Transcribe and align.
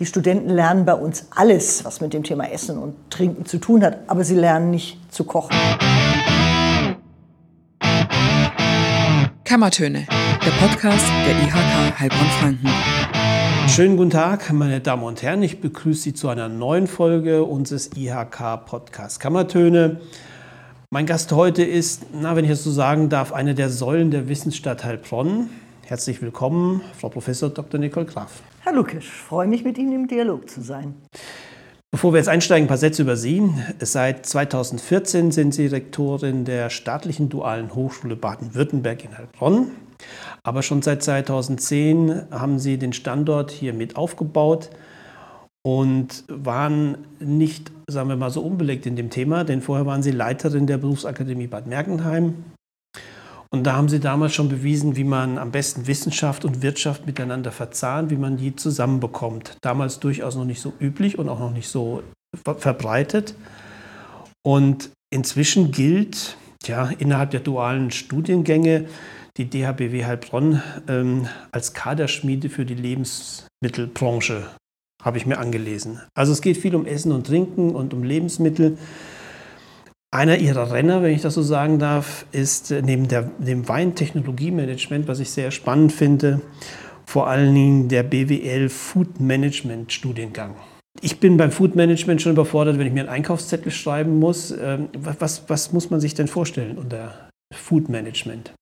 Die 0.00 0.06
Studenten 0.06 0.48
lernen 0.48 0.86
bei 0.86 0.94
uns 0.94 1.26
alles, 1.28 1.84
was 1.84 2.00
mit 2.00 2.14
dem 2.14 2.22
Thema 2.22 2.50
Essen 2.50 2.78
und 2.78 2.94
Trinken 3.10 3.44
zu 3.44 3.58
tun 3.58 3.84
hat, 3.84 3.98
aber 4.06 4.24
sie 4.24 4.34
lernen 4.34 4.70
nicht 4.70 4.98
zu 5.12 5.24
kochen. 5.24 5.54
Kammertöne, 9.44 10.06
der 10.08 10.50
Podcast 10.52 11.04
der 11.26 11.36
IHK 11.42 12.00
Heilbronn-Franken. 12.00 12.70
Schönen 13.68 13.98
guten 13.98 14.08
Tag, 14.08 14.50
meine 14.54 14.80
Damen 14.80 15.02
und 15.02 15.22
Herren. 15.22 15.42
Ich 15.42 15.60
begrüße 15.60 16.00
Sie 16.00 16.14
zu 16.14 16.30
einer 16.30 16.48
neuen 16.48 16.86
Folge 16.86 17.44
unseres 17.44 17.90
IHK-Podcasts 17.94 19.20
Kammertöne. 19.20 20.00
Mein 20.88 21.04
Gast 21.04 21.30
heute 21.32 21.62
ist, 21.62 22.06
na, 22.14 22.36
wenn 22.36 22.46
ich 22.46 22.52
es 22.52 22.64
so 22.64 22.70
sagen 22.70 23.10
darf, 23.10 23.34
eine 23.34 23.54
der 23.54 23.68
Säulen 23.68 24.10
der 24.10 24.28
Wissensstadt 24.30 24.82
Heilbronn. 24.82 25.50
Herzlich 25.82 26.22
willkommen, 26.22 26.80
Frau 26.98 27.10
Professor 27.10 27.50
Dr. 27.50 27.78
Nicole 27.78 28.06
Graf. 28.06 28.40
Herr 28.62 28.74
Lukisch, 28.74 29.10
freue 29.10 29.46
mich, 29.46 29.64
mit 29.64 29.78
Ihnen 29.78 29.92
im 29.92 30.06
Dialog 30.06 30.50
zu 30.50 30.60
sein. 30.60 30.94
Bevor 31.90 32.12
wir 32.12 32.18
jetzt 32.18 32.28
einsteigen, 32.28 32.66
ein 32.66 32.68
paar 32.68 32.76
Sätze 32.76 33.00
über 33.00 33.16
Sie. 33.16 33.42
Seit 33.80 34.26
2014 34.26 35.32
sind 35.32 35.54
Sie 35.54 35.66
Rektorin 35.66 36.44
der 36.44 36.68
Staatlichen 36.68 37.30
Dualen 37.30 37.74
Hochschule 37.74 38.16
Baden-Württemberg 38.16 39.02
in 39.02 39.16
Heilbronn. 39.16 39.70
Aber 40.42 40.62
schon 40.62 40.82
seit 40.82 41.02
2010 41.02 42.26
haben 42.30 42.58
Sie 42.58 42.76
den 42.76 42.92
Standort 42.92 43.50
hier 43.50 43.72
mit 43.72 43.96
aufgebaut 43.96 44.68
und 45.62 46.24
waren 46.28 46.98
nicht, 47.18 47.72
sagen 47.86 48.10
wir 48.10 48.16
mal 48.16 48.30
so, 48.30 48.42
unbelegt 48.42 48.84
in 48.84 48.94
dem 48.94 49.08
Thema, 49.08 49.44
denn 49.44 49.62
vorher 49.62 49.86
waren 49.86 50.02
Sie 50.02 50.10
Leiterin 50.10 50.66
der 50.66 50.76
Berufsakademie 50.76 51.46
Bad 51.46 51.66
Mergentheim 51.66 52.44
und 53.52 53.64
da 53.64 53.74
haben 53.74 53.88
sie 53.88 53.98
damals 53.98 54.32
schon 54.32 54.48
bewiesen, 54.48 54.94
wie 54.96 55.04
man 55.04 55.36
am 55.36 55.50
besten 55.50 55.88
Wissenschaft 55.88 56.44
und 56.44 56.62
Wirtschaft 56.62 57.06
miteinander 57.06 57.50
verzahnt, 57.50 58.10
wie 58.10 58.16
man 58.16 58.36
die 58.36 58.54
zusammenbekommt. 58.54 59.56
Damals 59.60 59.98
durchaus 59.98 60.36
noch 60.36 60.44
nicht 60.44 60.60
so 60.60 60.72
üblich 60.80 61.18
und 61.18 61.28
auch 61.28 61.40
noch 61.40 61.52
nicht 61.52 61.68
so 61.68 62.02
verbreitet. 62.44 63.34
Und 64.42 64.90
inzwischen 65.12 65.72
gilt 65.72 66.36
ja, 66.66 66.90
innerhalb 66.98 67.32
der 67.32 67.40
dualen 67.40 67.90
Studiengänge 67.90 68.86
die 69.36 69.46
DHBW 69.48 70.04
Heilbronn 70.04 70.62
ähm, 70.88 71.26
als 71.50 71.72
Kaderschmiede 71.72 72.50
für 72.50 72.64
die 72.64 72.74
Lebensmittelbranche, 72.74 74.46
habe 75.02 75.18
ich 75.18 75.26
mir 75.26 75.38
angelesen. 75.38 76.00
Also 76.14 76.32
es 76.32 76.42
geht 76.42 76.56
viel 76.56 76.76
um 76.76 76.86
Essen 76.86 77.10
und 77.10 77.26
Trinken 77.26 77.74
und 77.74 77.94
um 77.94 78.04
Lebensmittel. 78.04 78.78
Einer 80.12 80.38
ihrer 80.38 80.72
Renner, 80.72 81.02
wenn 81.02 81.14
ich 81.14 81.22
das 81.22 81.34
so 81.34 81.42
sagen 81.42 81.78
darf, 81.78 82.26
ist 82.32 82.72
äh, 82.72 82.82
neben 82.82 83.06
der, 83.06 83.30
dem 83.38 83.68
Weintechnologiemanagement, 83.68 85.06
was 85.06 85.20
ich 85.20 85.30
sehr 85.30 85.52
spannend 85.52 85.92
finde, 85.92 86.40
vor 87.06 87.28
allen 87.28 87.54
Dingen 87.54 87.88
der 87.88 88.02
BWL 88.02 88.68
Food 88.70 89.20
Management 89.20 89.92
Studiengang. 89.92 90.56
Ich 91.00 91.20
bin 91.20 91.36
beim 91.36 91.52
Food 91.52 91.76
Management 91.76 92.20
schon 92.22 92.32
überfordert, 92.32 92.76
wenn 92.78 92.88
ich 92.88 92.92
mir 92.92 93.00
einen 93.00 93.08
Einkaufszettel 93.08 93.70
schreiben 93.70 94.18
muss. 94.18 94.50
Ähm, 94.50 94.88
was, 94.98 95.48
was 95.48 95.72
muss 95.72 95.90
man 95.90 96.00
sich 96.00 96.14
denn 96.14 96.26
vorstellen 96.26 96.76
unter 96.76 97.28
Food 97.54 97.88
Management? 97.88 98.52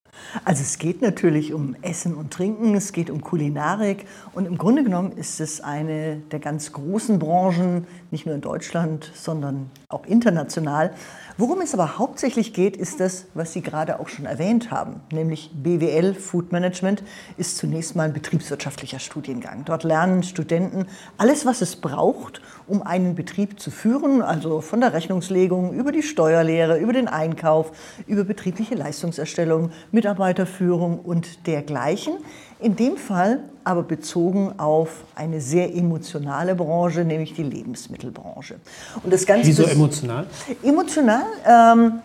Also 0.45 0.61
es 0.61 0.77
geht 0.77 1.01
natürlich 1.01 1.53
um 1.53 1.75
Essen 1.81 2.15
und 2.15 2.31
Trinken, 2.31 2.75
es 2.75 2.91
geht 2.91 3.09
um 3.09 3.21
Kulinarik 3.21 4.05
und 4.33 4.45
im 4.45 4.57
Grunde 4.57 4.83
genommen 4.83 5.11
ist 5.13 5.39
es 5.39 5.61
eine 5.61 6.17
der 6.31 6.39
ganz 6.39 6.71
großen 6.71 7.19
Branchen, 7.19 7.87
nicht 8.11 8.25
nur 8.25 8.35
in 8.35 8.41
Deutschland, 8.41 9.11
sondern 9.15 9.71
auch 9.89 10.05
international, 10.05 10.93
Worum 11.39 11.61
es 11.61 11.73
aber 11.73 11.97
hauptsächlich 11.97 12.51
geht, 12.51 12.75
ist 12.75 12.99
das, 12.99 13.27
was 13.33 13.53
Sie 13.53 13.61
gerade 13.61 14.01
auch 14.01 14.09
schon 14.09 14.25
erwähnt 14.25 14.71
haben, 14.71 14.99
nämlich 15.09 15.51
BWL 15.53 16.13
Food 16.13 16.51
Management 16.51 17.01
ist 17.37 17.55
zunächst 17.55 17.95
mal 17.95 18.03
ein 18.03 18.13
betriebswirtschaftlicher 18.13 18.99
Studiengang. 18.99 19.63
Dort 19.63 19.85
lernen 19.85 20.23
Studenten 20.23 20.85
alles, 21.17 21.45
was 21.45 21.61
es 21.61 21.77
braucht, 21.77 22.41
um 22.69 22.83
einen 22.83 23.15
Betrieb 23.15 23.59
zu 23.59 23.71
führen, 23.71 24.21
also 24.21 24.61
von 24.61 24.79
der 24.79 24.93
Rechnungslegung 24.93 25.73
über 25.73 25.91
die 25.91 26.03
Steuerlehre, 26.03 26.77
über 26.77 26.93
den 26.93 27.07
Einkauf, 27.07 27.71
über 28.07 28.23
betriebliche 28.23 28.75
Leistungserstellung, 28.75 29.71
Mitarbeiterführung 29.91 30.99
und 30.99 31.47
dergleichen. 31.47 32.13
In 32.59 32.75
dem 32.75 32.97
Fall 32.97 33.39
aber 33.63 33.83
bezogen 33.83 34.59
auf 34.59 35.03
eine 35.15 35.41
sehr 35.41 35.75
emotionale 35.75 36.55
Branche, 36.55 37.05
nämlich 37.05 37.33
die 37.33 37.43
Lebensmittelbranche. 37.43 38.55
Und 39.03 39.13
das 39.13 39.25
Ganze 39.25 39.47
Wieso 39.47 39.63
emotional? 39.63 40.27
Emotional. 40.63 41.23
Ähm, 41.45 41.99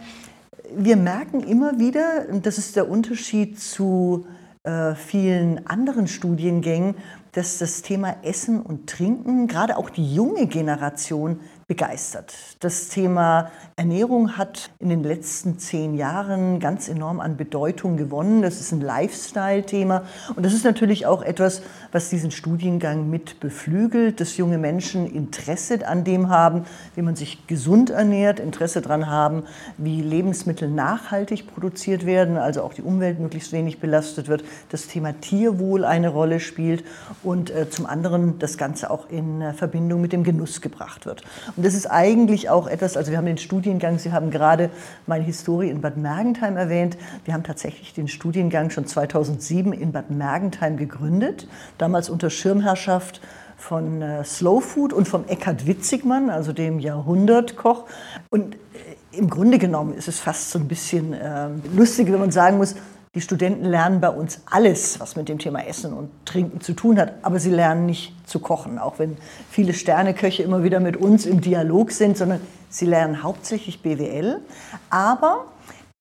wir 0.76 0.96
merken 0.96 1.40
immer 1.40 1.78
wieder, 1.78 2.26
und 2.30 2.46
das 2.46 2.58
ist 2.58 2.76
der 2.76 2.88
Unterschied 2.88 3.60
zu 3.60 4.26
äh, 4.64 4.94
vielen 4.94 5.66
anderen 5.66 6.06
Studiengängen, 6.06 6.94
dass 7.34 7.58
das 7.58 7.82
Thema 7.82 8.16
Essen 8.22 8.62
und 8.62 8.88
Trinken, 8.88 9.48
gerade 9.48 9.76
auch 9.76 9.90
die 9.90 10.14
junge 10.14 10.46
Generation, 10.46 11.40
begeistert. 11.66 12.34
Das 12.60 12.88
Thema 12.88 13.50
Ernährung 13.76 14.36
hat 14.36 14.70
in 14.78 14.90
den 14.90 15.02
letzten 15.02 15.58
zehn 15.58 15.94
Jahren 15.94 16.60
ganz 16.60 16.88
enorm 16.88 17.20
an 17.20 17.36
Bedeutung 17.36 17.96
gewonnen. 17.96 18.42
Das 18.42 18.60
ist 18.60 18.72
ein 18.72 18.80
Lifestyle-Thema 18.80 20.02
und 20.36 20.44
das 20.44 20.52
ist 20.52 20.64
natürlich 20.64 21.06
auch 21.06 21.22
etwas, 21.22 21.62
was 21.92 22.10
diesen 22.10 22.30
Studiengang 22.30 23.08
mit 23.08 23.40
beflügelt, 23.40 24.20
dass 24.20 24.36
junge 24.36 24.58
Menschen 24.58 25.06
Interesse 25.06 25.86
an 25.86 26.04
dem 26.04 26.28
haben, 26.28 26.64
wie 26.94 27.02
man 27.02 27.16
sich 27.16 27.46
gesund 27.46 27.90
ernährt, 27.90 28.40
Interesse 28.40 28.82
daran 28.82 29.08
haben, 29.08 29.44
wie 29.78 30.02
Lebensmittel 30.02 30.68
nachhaltig 30.68 31.46
produziert 31.46 32.04
werden, 32.04 32.36
also 32.36 32.62
auch 32.62 32.74
die 32.74 32.82
Umwelt 32.82 33.20
möglichst 33.20 33.52
wenig 33.52 33.80
belastet 33.80 34.28
wird, 34.28 34.44
das 34.68 34.86
Thema 34.86 35.18
Tierwohl 35.20 35.84
eine 35.84 36.08
Rolle 36.08 36.40
spielt 36.40 36.84
und 37.22 37.50
äh, 37.50 37.70
zum 37.70 37.86
anderen 37.86 38.38
das 38.38 38.58
Ganze 38.58 38.90
auch 38.90 39.08
in 39.08 39.40
äh, 39.40 39.54
Verbindung 39.54 40.00
mit 40.00 40.12
dem 40.12 40.24
Genuss 40.24 40.60
gebracht 40.60 41.06
wird. 41.06 41.22
Und 41.56 41.64
das 41.64 41.74
ist 41.74 41.86
eigentlich 41.86 42.50
auch 42.50 42.66
etwas, 42.66 42.96
also 42.96 43.10
wir 43.10 43.18
haben 43.18 43.26
den 43.26 43.38
Studiengang, 43.38 43.98
Sie 43.98 44.12
haben 44.12 44.30
gerade 44.30 44.70
meine 45.06 45.24
Historie 45.24 45.70
in 45.70 45.80
Bad 45.80 45.96
Mergentheim 45.96 46.56
erwähnt. 46.56 46.96
Wir 47.24 47.34
haben 47.34 47.44
tatsächlich 47.44 47.94
den 47.94 48.08
Studiengang 48.08 48.70
schon 48.70 48.86
2007 48.86 49.72
in 49.72 49.92
Bad 49.92 50.10
Mergentheim 50.10 50.76
gegründet, 50.76 51.46
damals 51.78 52.08
unter 52.08 52.30
Schirmherrschaft 52.30 53.20
von 53.56 54.02
äh, 54.02 54.24
Slow 54.24 54.60
Food 54.60 54.92
und 54.92 55.08
vom 55.08 55.26
Eckhard 55.26 55.66
Witzigmann, 55.66 56.28
also 56.28 56.52
dem 56.52 56.80
Jahrhundertkoch. 56.80 57.84
Und 58.30 58.56
äh, 58.56 58.58
im 59.16 59.30
Grunde 59.30 59.58
genommen 59.58 59.94
ist 59.94 60.08
es 60.08 60.18
fast 60.18 60.50
so 60.50 60.58
ein 60.58 60.66
bisschen 60.68 61.12
äh, 61.12 61.48
lustig, 61.74 62.10
wenn 62.10 62.18
man 62.18 62.32
sagen 62.32 62.58
muss, 62.58 62.74
die 63.14 63.20
Studenten 63.20 63.64
lernen 63.64 64.00
bei 64.00 64.08
uns 64.08 64.40
alles, 64.50 64.98
was 64.98 65.14
mit 65.14 65.28
dem 65.28 65.38
Thema 65.38 65.64
Essen 65.64 65.92
und 65.92 66.10
Trinken 66.24 66.60
zu 66.60 66.72
tun 66.72 66.98
hat, 66.98 67.14
aber 67.22 67.38
sie 67.38 67.50
lernen 67.50 67.86
nicht 67.86 68.12
zu 68.28 68.40
kochen, 68.40 68.78
auch 68.78 68.98
wenn 68.98 69.16
viele 69.50 69.72
Sterneköche 69.72 70.42
immer 70.42 70.64
wieder 70.64 70.80
mit 70.80 70.96
uns 70.96 71.24
im 71.24 71.40
Dialog 71.40 71.92
sind, 71.92 72.16
sondern 72.16 72.40
sie 72.68 72.86
lernen 72.86 73.22
hauptsächlich 73.22 73.82
BWL, 73.82 74.40
aber 74.90 75.46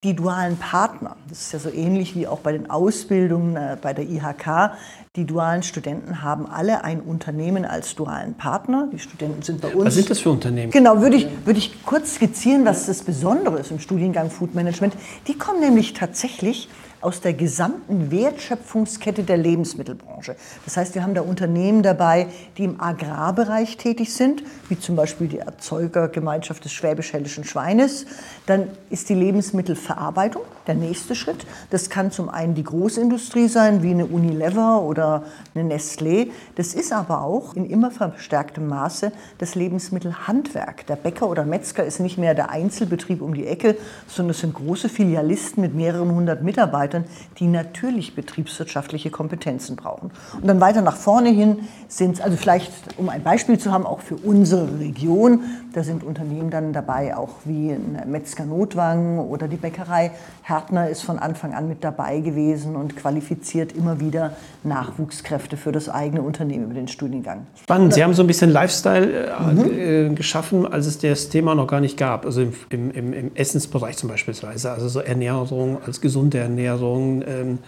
die 0.04 0.16
dualen 0.16 0.58
Partner, 0.58 1.16
das 1.30 1.42
ist 1.42 1.54
ja 1.54 1.60
so 1.60 1.70
ähnlich 1.70 2.14
wie 2.16 2.28
auch 2.28 2.40
bei 2.40 2.52
den 2.52 2.70
Ausbildungen 2.70 3.56
äh, 3.56 3.78
bei 3.82 3.94
der 3.94 4.04
IHK, 4.04 4.74
die 5.16 5.26
dualen 5.26 5.64
Studenten 5.64 6.22
haben 6.22 6.46
alle 6.46 6.84
ein 6.84 7.00
Unternehmen 7.00 7.64
als 7.64 7.96
dualen 7.96 8.34
Partner. 8.34 8.90
Die 8.92 9.00
Studenten 9.00 9.44
sind 9.44 9.62
bei 9.62 9.74
uns. 9.74 9.86
Was 9.86 9.96
sind 9.96 10.10
das 10.10 10.20
für 10.20 10.32
Unternehmen? 10.32 10.72
Genau, 10.72 11.00
würde 11.00 11.16
ich, 11.16 11.28
würde 11.46 11.60
ich 11.60 11.86
kurz 11.86 12.16
skizzieren, 12.16 12.66
was 12.66 12.88
das 12.88 13.04
Besondere 13.04 13.60
ist 13.60 13.72
im 13.72 13.80
Studiengang 13.80 14.30
Food 14.30 14.56
Management. 14.56 14.94
Die 15.28 15.38
kommen 15.38 15.62
nämlich 15.62 15.94
tatsächlich 15.94 16.68
aus 17.04 17.22
der 17.22 17.34
gesamten 17.34 18.12
Wertschöpfungskette 18.12 19.24
der 19.24 19.38
Lebensmittelbranche. 19.38 20.36
Das 20.66 20.78
heißt, 20.78 20.96
wir 20.96 21.04
haben 21.04 21.14
da 21.14 21.22
Unternehmen 21.22 21.84
dabei, 21.84 22.28
die 22.58 22.64
im 22.64 22.80
Agrarbereich 22.80 23.78
tätig 23.78 24.14
sind, 24.14 24.44
wie 24.70 24.80
zum 24.80 24.96
Beispiel 24.96 25.28
die 25.28 25.40
Erzeugergemeinschaft 25.40 26.64
des 26.64 26.72
Schwäbisch-Hellischen 26.72 27.44
Schweines. 27.44 28.06
Dann 28.46 28.70
ist 28.90 29.10
die 29.10 29.16
Lebensmittelverarbeitung 29.16 30.44
der 30.68 30.76
nächste 30.76 31.16
Schritt. 31.16 31.46
Das 31.70 31.90
kann 31.90 32.12
zum 32.12 32.30
einen 32.30 32.56
die 32.56 32.64
Großindustrie 32.64 33.48
sein, 33.48 33.84
wie 33.84 33.92
eine 33.92 34.06
Unilever 34.06 34.82
oder 34.82 35.24
eine 35.56 35.74
Nestlé. 35.74 36.30
Das 36.56 36.74
ist 36.74 36.94
aber 36.94 37.22
auch 37.22 37.56
in 37.56 37.66
immer 37.66 37.92
verstärktem 37.92 38.68
Maße 38.68 39.12
das 39.38 39.56
Lebensmittelhandwerk. 39.56 40.86
Der 40.88 40.96
Bäcker 40.96 41.30
oder 41.30 41.46
Metzger 41.46 41.84
ist 41.84 42.00
nicht 42.00 42.18
mehr 42.18 42.34
der 42.34 42.50
Einzelbetrieb 42.50 43.22
um 43.22 43.34
die 43.34 43.48
Ecke, 43.48 43.78
sondern 44.08 44.32
es 44.32 44.40
sind 44.40 44.54
große 44.54 44.90
Filialisten 44.90 45.62
mit 45.62 45.76
mehreren 45.76 46.14
hundert 46.14 46.44
Mitarbeitern 46.44 47.06
die 47.40 47.48
natürlich 47.48 48.16
betriebswirtschaftliche 48.16 49.10
Kompetenzen 49.10 49.76
brauchen. 49.76 50.12
Und 50.34 50.48
dann 50.48 50.60
weiter 50.62 50.82
nach 50.82 50.96
vorne 50.96 51.30
hin 51.30 51.60
sind 51.88 52.16
es, 52.16 52.22
also 52.22 52.38
vielleicht, 52.38 52.72
um 52.98 53.10
ein 53.10 53.24
Beispiel 53.24 53.58
zu 53.58 53.72
haben, 53.72 53.86
auch 53.86 54.02
für 54.02 54.16
unsere 54.16 54.80
Region, 54.80 55.42
da 55.74 55.84
sind 55.84 56.04
Unternehmen 56.04 56.50
dann 56.50 56.74
dabei, 56.74 57.16
auch 57.16 57.30
wie 57.46 57.72
ein 57.72 58.04
Metzger 58.08 58.46
Notwang 58.46 59.20
oder 59.20 59.48
die 59.48 59.58
Bäckerei 59.58 60.12
Härtner 60.54 60.88
ist 60.88 61.02
von 61.02 61.18
Anfang 61.18 61.54
an 61.54 61.68
mit 61.68 61.84
dabei 61.84 62.20
gewesen 62.20 62.76
und 62.76 62.96
qualifiziert 62.96 63.72
immer 63.72 64.00
wieder 64.00 64.36
Nachwuchskräfte 64.64 65.58
für 65.58 65.72
das 65.72 65.90
eigene 65.90 66.22
Unternehmen 66.22 66.66
über 66.66 66.76
den 66.76 66.88
Studiengang. 66.88 67.48
Spannend, 67.62 67.96
Sie 67.96 68.04
haben 68.04 68.14
so 68.14 68.22
ein 68.22 68.28
bisschen 68.28 68.52
Lifestyle 68.52 69.28
äh, 69.28 69.52
mhm. 69.52 70.12
Äh, 70.12 70.16
geschaffen, 70.16 70.72
als 70.72 70.86
es 70.86 71.00
das 71.00 71.30
Thema 71.30 71.56
noch 71.56 71.66
gar 71.66 71.82
nicht 71.82 71.98
gab, 71.98 72.26
also 72.26 72.42
im, 72.70 72.92
im, 72.92 73.14
im 73.14 73.32
Essensbereich 73.36 73.98
zum 73.98 74.10
Beispiel, 74.10 74.36
also 74.44 74.88
so 74.88 75.00
Ernährung 75.00 75.80
als 75.84 76.02
gesunde 76.02 76.38
Ernährung. 76.38 77.24
Ähm, 77.28 77.60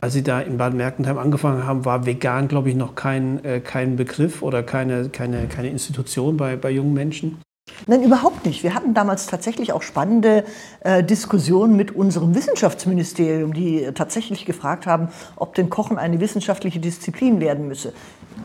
Als 0.00 0.12
Sie 0.12 0.22
da 0.22 0.40
in 0.40 0.58
Baden-Mergentheim 0.58 1.18
angefangen 1.18 1.66
haben, 1.66 1.84
war 1.84 2.06
vegan, 2.06 2.46
glaube 2.46 2.70
ich, 2.70 2.76
noch 2.76 2.94
kein, 2.94 3.44
äh, 3.44 3.58
kein 3.58 3.96
Begriff 3.96 4.42
oder 4.42 4.62
keine, 4.62 5.08
keine, 5.08 5.48
keine 5.48 5.70
Institution 5.70 6.36
bei, 6.36 6.54
bei 6.54 6.70
jungen 6.70 6.94
Menschen. 6.94 7.38
Nein, 7.86 8.02
überhaupt 8.02 8.44
nicht. 8.44 8.62
Wir 8.62 8.74
hatten 8.74 8.94
damals 8.94 9.26
tatsächlich 9.26 9.72
auch 9.72 9.82
spannende 9.82 10.44
äh, 10.80 11.02
Diskussionen 11.02 11.76
mit 11.76 11.94
unserem 11.94 12.34
Wissenschaftsministerium, 12.34 13.52
die 13.52 13.88
tatsächlich 13.94 14.44
gefragt 14.44 14.86
haben, 14.86 15.08
ob 15.36 15.54
denn 15.54 15.70
Kochen 15.70 15.98
eine 15.98 16.20
wissenschaftliche 16.20 16.80
Disziplin 16.80 17.40
werden 17.40 17.68
müsse. 17.68 17.92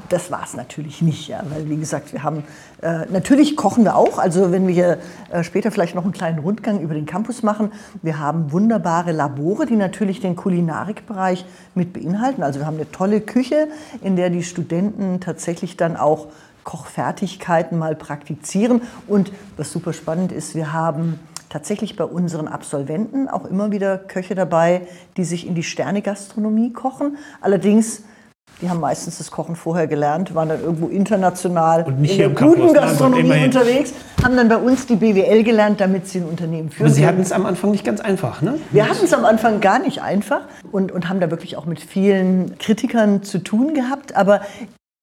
Das 0.09 0.31
war 0.31 0.43
es 0.43 0.55
natürlich 0.55 1.01
nicht, 1.01 1.27
ja, 1.27 1.43
weil 1.49 1.69
wie 1.69 1.77
gesagt, 1.77 2.13
wir 2.13 2.23
haben 2.23 2.43
äh, 2.81 3.05
natürlich 3.11 3.55
kochen 3.55 3.83
wir 3.83 3.95
auch. 3.95 4.17
Also 4.17 4.51
wenn 4.51 4.67
wir 4.67 4.97
äh, 5.31 5.43
später 5.43 5.71
vielleicht 5.71 5.95
noch 5.95 6.03
einen 6.03 6.13
kleinen 6.13 6.39
Rundgang 6.39 6.79
über 6.81 6.93
den 6.93 7.05
Campus 7.05 7.43
machen, 7.43 7.71
wir 8.01 8.19
haben 8.19 8.51
wunderbare 8.51 9.11
Labore, 9.11 9.65
die 9.65 9.75
natürlich 9.75 10.19
den 10.19 10.35
Kulinarikbereich 10.35 11.45
mit 11.75 11.93
beinhalten. 11.93 12.43
Also 12.43 12.59
wir 12.59 12.65
haben 12.65 12.77
eine 12.77 12.91
tolle 12.91 13.21
Küche, 13.21 13.67
in 14.01 14.15
der 14.15 14.29
die 14.29 14.43
Studenten 14.43 15.19
tatsächlich 15.19 15.77
dann 15.77 15.95
auch 15.95 16.27
Kochfertigkeiten 16.63 17.77
mal 17.77 17.95
praktizieren. 17.95 18.81
Und 19.07 19.31
was 19.57 19.71
super 19.71 19.93
spannend 19.93 20.31
ist, 20.31 20.55
wir 20.55 20.73
haben 20.73 21.19
tatsächlich 21.49 21.95
bei 21.95 22.05
unseren 22.05 22.47
Absolventen 22.47 23.27
auch 23.27 23.45
immer 23.45 23.71
wieder 23.71 23.97
Köche 23.97 24.35
dabei, 24.35 24.87
die 25.17 25.23
sich 25.23 25.45
in 25.45 25.55
die 25.55 25.63
Sternegastronomie 25.63 26.73
kochen. 26.73 27.17
Allerdings 27.41 28.03
die 28.61 28.69
haben 28.69 28.79
meistens 28.79 29.17
das 29.17 29.31
Kochen 29.31 29.55
vorher 29.55 29.87
gelernt, 29.87 30.35
waren 30.35 30.49
dann 30.49 30.61
irgendwo 30.61 30.87
international 30.87 31.83
und 31.83 31.99
nicht 31.99 32.11
in 32.11 32.17
der 32.19 32.29
guten 32.29 32.71
Gastronomie 32.73 33.45
unterwegs, 33.45 33.93
haben 34.23 34.37
dann 34.37 34.47
bei 34.47 34.57
uns 34.57 34.85
die 34.85 34.95
BWL 34.95 35.43
gelernt, 35.43 35.81
damit 35.81 36.07
sie 36.07 36.19
ein 36.19 36.25
Unternehmen 36.25 36.69
führen. 36.69 36.87
Aber 36.87 36.93
Sie 36.93 37.05
hatten 37.05 37.21
es 37.21 37.31
am 37.31 37.45
Anfang 37.45 37.71
nicht 37.71 37.83
ganz 37.83 37.99
einfach, 37.99 38.41
ne? 38.41 38.59
Wir 38.71 38.87
hatten 38.87 39.03
es 39.03 39.13
am 39.13 39.25
Anfang 39.25 39.59
gar 39.59 39.79
nicht 39.79 40.01
einfach 40.01 40.41
und, 40.71 40.91
und 40.91 41.09
haben 41.09 41.19
da 41.19 41.31
wirklich 41.31 41.57
auch 41.57 41.65
mit 41.65 41.81
vielen 41.81 42.57
Kritikern 42.57 43.23
zu 43.23 43.39
tun 43.39 43.73
gehabt. 43.73 44.15
Aber 44.15 44.41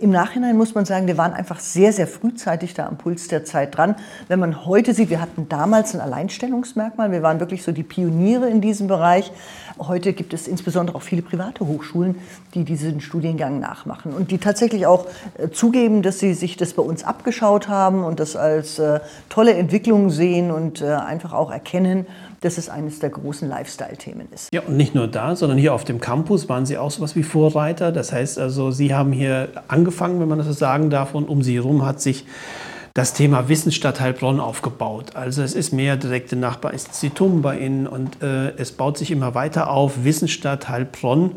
im 0.00 0.11
Nachhinein 0.11 0.56
muss 0.56 0.75
man 0.75 0.87
sagen, 0.87 1.06
wir 1.06 1.19
waren 1.19 1.35
einfach 1.35 1.61
sehr, 1.61 1.93
sehr 1.93 2.06
frühzeitig 2.06 2.73
da 2.73 2.87
am 2.87 2.97
Puls 2.97 3.29
der 3.29 3.44
Zeit 3.44 3.76
dran. 3.76 3.94
Wenn 4.29 4.41
man 4.41 4.64
heute 4.64 4.94
sieht, 4.94 5.11
wir 5.11 5.20
hatten 5.20 5.49
damals 5.50 5.94
ein 5.94 6.00
Alleinstellungsmerkmal, 6.00 7.12
wir 7.12 7.23
waren 7.23 7.38
wirklich 7.38 7.62
so 7.62 7.70
die 7.70 7.82
Pioniere 7.82 8.49
in 8.49 8.62
diesem 8.62 8.87
Bereich. 8.87 9.31
Heute 9.79 10.14
gibt 10.14 10.32
es 10.32 10.49
insbesondere 10.49 10.97
auch 10.97 11.02
viele 11.02 11.20
private 11.20 11.67
Hochschulen, 11.67 12.17
die 12.55 12.64
diesen 12.64 13.02
Studiengang 13.02 13.61
nachmachen 13.61 14.12
und 14.14 14.31
die 14.31 14.38
tatsächlich 14.38 14.87
auch 14.87 15.06
äh, 15.37 15.50
zugeben, 15.50 16.00
dass 16.00 16.19
sie 16.19 16.32
sich 16.32 16.56
das 16.56 16.73
bei 16.73 16.82
uns 16.82 17.05
abgeschaut 17.05 17.69
haben 17.69 18.02
und 18.02 18.20
das 18.20 18.37
als 18.37 18.79
äh, 18.79 19.00
tolle 19.29 19.52
Entwicklung 19.52 20.08
sehen 20.08 20.50
und 20.50 20.81
äh, 20.81 20.87
einfach 20.93 21.35
auch 21.35 21.50
erkennen, 21.50 22.06
dass 22.40 22.58
es 22.58 22.69
eines 22.69 22.98
der 22.98 23.10
großen 23.10 23.48
Lifestyle-Themen 23.48 24.28
ist. 24.32 24.48
Ja, 24.52 24.62
und 24.62 24.76
nicht 24.76 24.94
nur 24.94 25.08
da, 25.08 25.37
sondern 25.37 25.58
hier 25.58 25.75
auf 25.75 25.84
dem 25.84 26.00
Campus 26.00 26.48
waren 26.48 26.66
Sie 26.66 26.78
auch 26.78 26.90
so 26.90 27.02
was 27.02 27.16
wie 27.16 27.22
Vorreiter. 27.22 27.92
Das 27.92 28.12
heißt 28.12 28.38
also, 28.38 28.70
Sie 28.70 28.94
haben 28.94 29.12
hier 29.12 29.48
angefangen, 29.69 30.20
wenn 30.20 30.28
man 30.28 30.38
das 30.38 30.46
so 30.46 30.52
sagen 30.52 30.90
darf, 30.90 31.14
und 31.14 31.28
um 31.28 31.42
Sie 31.42 31.54
herum 31.54 31.84
hat 31.84 32.00
sich 32.00 32.25
das 32.94 33.12
Thema 33.12 33.48
Wissensstadt 33.48 34.00
Heilbronn 34.00 34.40
aufgebaut. 34.40 35.14
Also 35.14 35.42
es 35.42 35.54
ist 35.54 35.72
mehr 35.72 35.96
direkte 35.96 36.37
Nachbarinstitutum 36.37 37.42
bei 37.42 37.58
Ihnen 37.58 37.87
und 37.87 38.22
äh, 38.22 38.50
es 38.56 38.72
baut 38.72 38.98
sich 38.98 39.10
immer 39.10 39.34
weiter 39.34 39.70
auf. 39.70 40.04
Wissensstadt 40.04 40.69
Heilbronn 40.69 41.37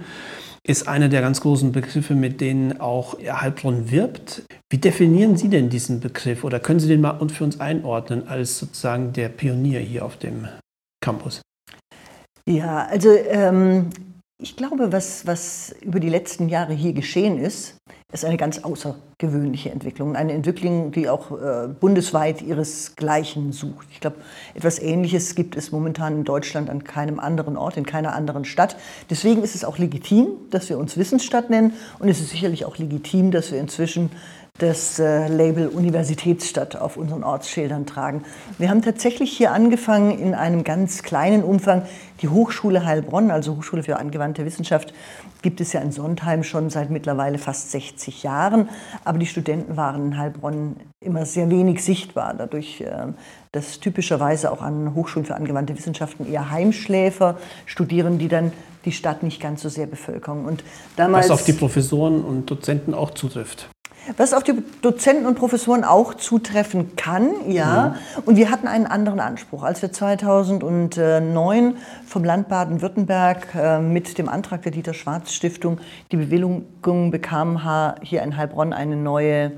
ist 0.65 0.87
einer 0.87 1.09
der 1.09 1.21
ganz 1.21 1.41
großen 1.41 1.73
Begriffe, 1.73 2.15
mit 2.15 2.39
denen 2.39 2.79
auch 2.79 3.17
Heilbronn 3.19 3.91
wirbt. 3.91 4.43
Wie 4.69 4.77
definieren 4.77 5.35
Sie 5.37 5.49
denn 5.49 5.69
diesen 5.69 5.99
Begriff 5.99 6.43
oder 6.43 6.59
können 6.59 6.79
Sie 6.79 6.87
den 6.87 7.01
mal 7.01 7.19
für 7.29 7.43
uns 7.43 7.59
einordnen 7.59 8.27
als 8.27 8.59
sozusagen 8.59 9.13
der 9.13 9.29
Pionier 9.29 9.79
hier 9.79 10.05
auf 10.05 10.17
dem 10.17 10.47
Campus? 11.03 11.41
Ja, 12.47 12.87
also 12.87 13.09
ähm, 13.13 13.89
ich 14.41 14.55
glaube, 14.55 14.91
was, 14.91 15.27
was 15.27 15.75
über 15.81 15.99
die 15.99 16.09
letzten 16.09 16.47
Jahre 16.47 16.73
hier 16.73 16.93
geschehen 16.93 17.37
ist, 17.37 17.75
ist 18.13 18.23
eine 18.23 18.37
ganz 18.37 18.59
außergewöhnliche 18.59 19.69
Entwicklung. 19.71 20.15
Eine 20.15 20.33
Entwicklung, 20.33 20.91
die 20.91 21.09
auch 21.09 21.31
äh, 21.31 21.67
bundesweit 21.67 22.41
ihresgleichen 22.41 23.51
sucht. 23.51 23.87
Ich 23.91 23.99
glaube, 23.99 24.17
etwas 24.53 24.79
Ähnliches 24.79 25.35
gibt 25.35 25.57
es 25.57 25.71
momentan 25.71 26.13
in 26.13 26.23
Deutschland 26.23 26.69
an 26.69 26.83
keinem 26.83 27.19
anderen 27.19 27.57
Ort, 27.57 27.75
in 27.75 27.85
keiner 27.85 28.13
anderen 28.13 28.45
Stadt. 28.45 28.77
Deswegen 29.09 29.43
ist 29.43 29.55
es 29.55 29.65
auch 29.65 29.77
legitim, 29.77 30.27
dass 30.51 30.69
wir 30.69 30.77
uns 30.77 30.95
Wissensstadt 30.95 31.49
nennen. 31.49 31.73
Und 31.99 32.07
es 32.07 32.21
ist 32.21 32.29
sicherlich 32.29 32.65
auch 32.65 32.77
legitim, 32.77 33.31
dass 33.31 33.51
wir 33.51 33.59
inzwischen 33.59 34.09
das 34.59 34.99
äh, 34.99 35.27
Label 35.29 35.67
Universitätsstadt 35.67 36.75
auf 36.75 36.95
unseren 36.95 37.23
Ortsschildern 37.23 37.87
tragen. 37.87 38.23
Wir 38.59 38.69
haben 38.69 38.83
tatsächlich 38.83 39.35
hier 39.35 39.51
angefangen 39.51 40.17
in 40.19 40.35
einem 40.35 40.63
ganz 40.63 41.01
kleinen 41.01 41.43
Umfang. 41.43 41.81
Die 42.21 42.29
Hochschule 42.29 42.85
Heilbronn, 42.85 43.31
also 43.31 43.57
Hochschule 43.57 43.81
für 43.81 43.97
angewandte 43.97 44.45
Wissenschaft, 44.45 44.93
gibt 45.41 45.59
es 45.59 45.73
ja 45.73 45.81
in 45.81 45.91
Sondheim 45.91 46.43
schon 46.43 46.69
seit 46.69 46.91
mittlerweile 46.91 47.39
fast 47.39 47.71
60 47.71 48.21
Jahren. 48.21 48.69
Aber 49.03 49.17
die 49.17 49.25
Studenten 49.25 49.75
waren 49.75 50.05
in 50.05 50.17
Heilbronn 50.19 50.75
immer 51.01 51.25
sehr 51.25 51.49
wenig 51.49 51.83
sichtbar. 51.83 52.35
Dadurch, 52.37 52.79
äh, 52.81 53.07
dass 53.51 53.79
typischerweise 53.79 54.51
auch 54.51 54.61
an 54.61 54.93
Hochschulen 54.93 55.25
für 55.25 55.33
angewandte 55.33 55.75
Wissenschaften 55.75 56.31
eher 56.31 56.51
Heimschläfer 56.51 57.39
studieren, 57.65 58.19
die 58.19 58.27
dann 58.27 58.53
die 58.85 58.91
Stadt 58.91 59.23
nicht 59.23 59.41
ganz 59.41 59.63
so 59.63 59.69
sehr 59.69 59.87
bevölkern. 59.87 60.45
Und 60.45 60.63
damals, 60.95 61.29
Was 61.29 61.39
auf 61.39 61.43
die 61.43 61.53
Professoren 61.53 62.23
und 62.23 62.51
Dozenten 62.51 62.93
auch 62.93 63.11
zutrifft. 63.11 63.72
Was 64.17 64.33
auf 64.33 64.43
die 64.43 64.53
Dozenten 64.81 65.25
und 65.25 65.35
Professoren 65.35 65.83
auch 65.83 66.13
zutreffen 66.15 66.95
kann, 66.95 67.49
ja. 67.49 67.89
Mhm. 67.89 68.23
Und 68.25 68.35
wir 68.35 68.51
hatten 68.51 68.67
einen 68.67 68.85
anderen 68.85 69.19
Anspruch. 69.19 69.63
Als 69.63 69.81
wir 69.81 69.91
2009 69.91 71.77
vom 72.05 72.23
Land 72.23 72.49
Baden-Württemberg 72.49 73.55
äh, 73.55 73.79
mit 73.79 74.17
dem 74.17 74.27
Antrag 74.29 74.61
der 74.63 74.71
Dieter 74.71 74.93
Schwarz 74.93 75.33
Stiftung 75.33 75.79
die 76.11 76.17
Bewilligung 76.17 77.11
bekamen, 77.11 77.61
hier 78.01 78.23
in 78.23 78.35
Heilbronn 78.35 78.73
eine 78.73 78.95
neue 78.95 79.51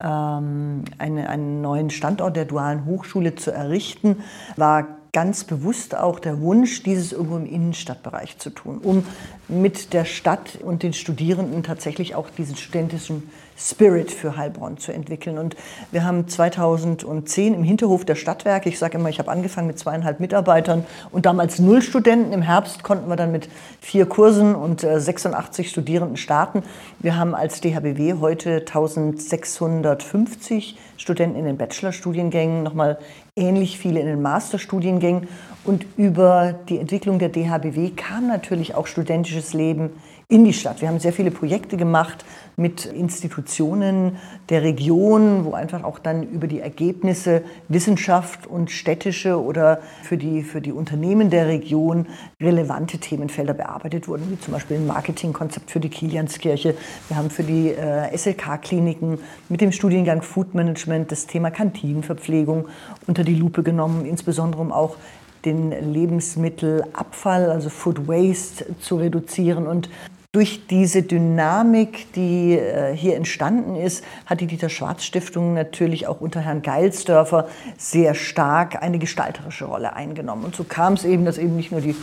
ähm, 0.00 0.84
eine, 0.98 1.28
einen 1.28 1.60
neuen 1.60 1.90
Standort 1.90 2.36
der 2.36 2.44
dualen 2.44 2.84
Hochschule 2.84 3.34
zu 3.36 3.50
errichten, 3.50 4.22
war 4.56 4.86
ganz 5.12 5.44
bewusst 5.44 5.96
auch 5.96 6.18
der 6.18 6.40
Wunsch, 6.40 6.82
dieses 6.82 7.12
irgendwo 7.12 7.36
im 7.36 7.46
Innenstadtbereich 7.46 8.38
zu 8.38 8.50
tun, 8.50 8.78
um 8.78 9.06
mit 9.46 9.92
der 9.92 10.04
Stadt 10.04 10.58
und 10.60 10.82
den 10.82 10.92
Studierenden 10.92 11.62
tatsächlich 11.62 12.16
auch 12.16 12.28
diesen 12.30 12.56
studentischen 12.56 13.30
Spirit 13.56 14.10
für 14.10 14.36
Heilbronn 14.36 14.78
zu 14.78 14.92
entwickeln. 14.92 15.38
Und 15.38 15.56
wir 15.92 16.04
haben 16.04 16.28
2010 16.28 17.54
im 17.54 17.64
Hinterhof 17.64 18.04
der 18.04 18.14
Stadtwerke, 18.14 18.68
ich 18.68 18.78
sage 18.78 18.98
immer, 18.98 19.08
ich 19.08 19.18
habe 19.18 19.30
angefangen 19.30 19.66
mit 19.66 19.78
zweieinhalb 19.78 20.20
Mitarbeitern 20.20 20.84
und 21.10 21.26
damals 21.26 21.58
null 21.58 21.82
Studenten. 21.82 22.32
Im 22.32 22.42
Herbst 22.42 22.82
konnten 22.82 23.08
wir 23.08 23.16
dann 23.16 23.32
mit 23.32 23.48
vier 23.80 24.06
Kursen 24.06 24.54
und 24.54 24.80
86 24.80 25.66
äh, 25.66 25.68
Studierenden 25.68 26.16
starten. 26.16 26.62
Wir 26.98 27.16
haben 27.16 27.34
als 27.34 27.60
DHBW 27.60 28.14
heute 28.20 28.60
1650 28.60 30.78
Studenten 30.96 31.38
in 31.38 31.44
den 31.44 31.56
Bachelorstudiengängen, 31.56 32.62
nochmal 32.62 32.98
ähnlich 33.36 33.78
viele 33.78 34.00
in 34.00 34.06
den 34.06 34.22
Masterstudiengängen. 34.22 35.28
Und 35.64 35.86
über 35.96 36.54
die 36.68 36.78
Entwicklung 36.78 37.18
der 37.18 37.30
DHBW 37.30 37.90
kam 37.90 38.28
natürlich 38.28 38.74
auch 38.74 38.86
studentisches 38.86 39.54
Leben 39.54 39.90
in 40.34 40.44
die 40.44 40.52
Stadt. 40.52 40.80
Wir 40.80 40.88
haben 40.88 40.98
sehr 40.98 41.12
viele 41.12 41.30
Projekte 41.30 41.76
gemacht 41.76 42.24
mit 42.56 42.86
Institutionen 42.86 44.16
der 44.48 44.64
Region, 44.64 45.44
wo 45.44 45.52
einfach 45.52 45.84
auch 45.84 46.00
dann 46.00 46.24
über 46.24 46.48
die 46.48 46.58
Ergebnisse 46.58 47.44
Wissenschaft 47.68 48.44
und 48.44 48.72
städtische 48.72 49.40
oder 49.40 49.78
für 50.02 50.16
die, 50.16 50.42
für 50.42 50.60
die 50.60 50.72
Unternehmen 50.72 51.30
der 51.30 51.46
Region 51.46 52.06
relevante 52.40 52.98
Themenfelder 52.98 53.54
bearbeitet 53.54 54.08
wurden, 54.08 54.28
wie 54.28 54.40
zum 54.40 54.54
Beispiel 54.54 54.78
ein 54.78 54.88
Marketingkonzept 54.88 55.70
für 55.70 55.78
die 55.78 55.88
Kilianskirche. 55.88 56.74
Wir 57.06 57.16
haben 57.16 57.30
für 57.30 57.44
die 57.44 57.68
äh, 57.68 58.16
SLK-Kliniken 58.16 59.20
mit 59.48 59.60
dem 59.60 59.70
Studiengang 59.70 60.20
Food 60.22 60.52
Management 60.52 61.12
das 61.12 61.28
Thema 61.28 61.52
Kantinenverpflegung 61.52 62.66
unter 63.06 63.22
die 63.22 63.36
Lupe 63.36 63.62
genommen, 63.62 64.04
insbesondere 64.04 64.62
um 64.62 64.72
auch 64.72 64.96
den 65.44 65.92
Lebensmittelabfall, 65.92 67.50
also 67.50 67.68
Food 67.68 68.08
Waste, 68.08 68.66
zu 68.80 68.96
reduzieren. 68.96 69.68
Und 69.68 69.88
durch 70.34 70.66
diese 70.66 71.02
Dynamik, 71.02 72.12
die 72.14 72.54
äh, 72.54 72.94
hier 72.94 73.14
entstanden 73.14 73.76
ist, 73.76 74.04
hat 74.26 74.40
die 74.40 74.48
Dieter 74.48 74.68
Schwarz 74.68 75.04
Stiftung 75.04 75.54
natürlich 75.54 76.08
auch 76.08 76.20
unter 76.20 76.40
Herrn 76.40 76.62
Geilsdörfer 76.62 77.46
sehr 77.78 78.14
stark 78.14 78.82
eine 78.82 78.98
gestalterische 78.98 79.66
Rolle 79.66 79.94
eingenommen. 79.94 80.44
Und 80.44 80.56
so 80.56 80.64
kam 80.64 80.94
es 80.94 81.04
eben, 81.04 81.24
dass 81.24 81.38
eben 81.38 81.54
nicht 81.54 81.70
nur 81.70 81.80
die 81.80 81.94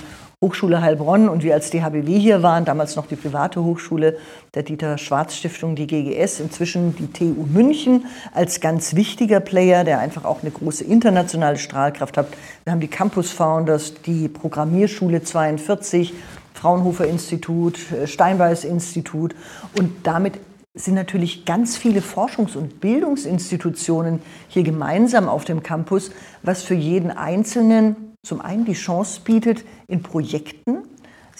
Hochschule 0.43 0.81
Heilbronn 0.81 1.29
und 1.29 1.43
wir 1.43 1.53
als 1.53 1.69
DHBW 1.69 2.17
hier 2.17 2.41
waren, 2.41 2.65
damals 2.65 2.95
noch 2.95 3.05
die 3.05 3.15
private 3.15 3.63
Hochschule 3.63 4.17
der 4.55 4.63
Dieter 4.63 4.97
Schwarz 4.97 5.35
Stiftung, 5.35 5.75
die 5.75 5.85
GGS, 5.85 6.39
inzwischen 6.39 6.95
die 6.95 7.11
TU 7.11 7.45
München 7.45 8.05
als 8.33 8.59
ganz 8.59 8.95
wichtiger 8.95 9.39
Player, 9.39 9.83
der 9.83 9.99
einfach 9.99 10.25
auch 10.25 10.41
eine 10.41 10.49
große 10.49 10.83
internationale 10.85 11.57
Strahlkraft 11.57 12.17
hat. 12.17 12.27
Wir 12.63 12.71
haben 12.71 12.79
die 12.79 12.87
Campus 12.87 13.29
Founders, 13.31 13.93
die 14.01 14.29
Programmierschule 14.29 15.21
42, 15.21 16.13
Fraunhofer 16.53 17.07
Institut, 17.07 17.91
äh, 17.91 18.07
Steinbeis 18.07 18.63
Institut. 18.63 19.35
Und 19.77 19.91
damit 20.03 20.39
sind 20.73 20.95
natürlich 20.95 21.45
ganz 21.45 21.75
viele 21.77 21.99
Forschungs- 21.99 22.55
und 22.55 22.79
Bildungsinstitutionen 22.79 24.21
hier 24.47 24.63
gemeinsam 24.63 25.27
auf 25.27 25.43
dem 25.43 25.63
Campus, 25.63 26.11
was 26.43 26.63
für 26.63 26.75
jeden 26.75 27.11
Einzelnen 27.11 27.95
zum 28.23 28.39
einen 28.39 28.65
die 28.65 28.73
Chance 28.73 29.21
bietet, 29.23 29.65
in 29.87 30.03
Projekten 30.03 30.83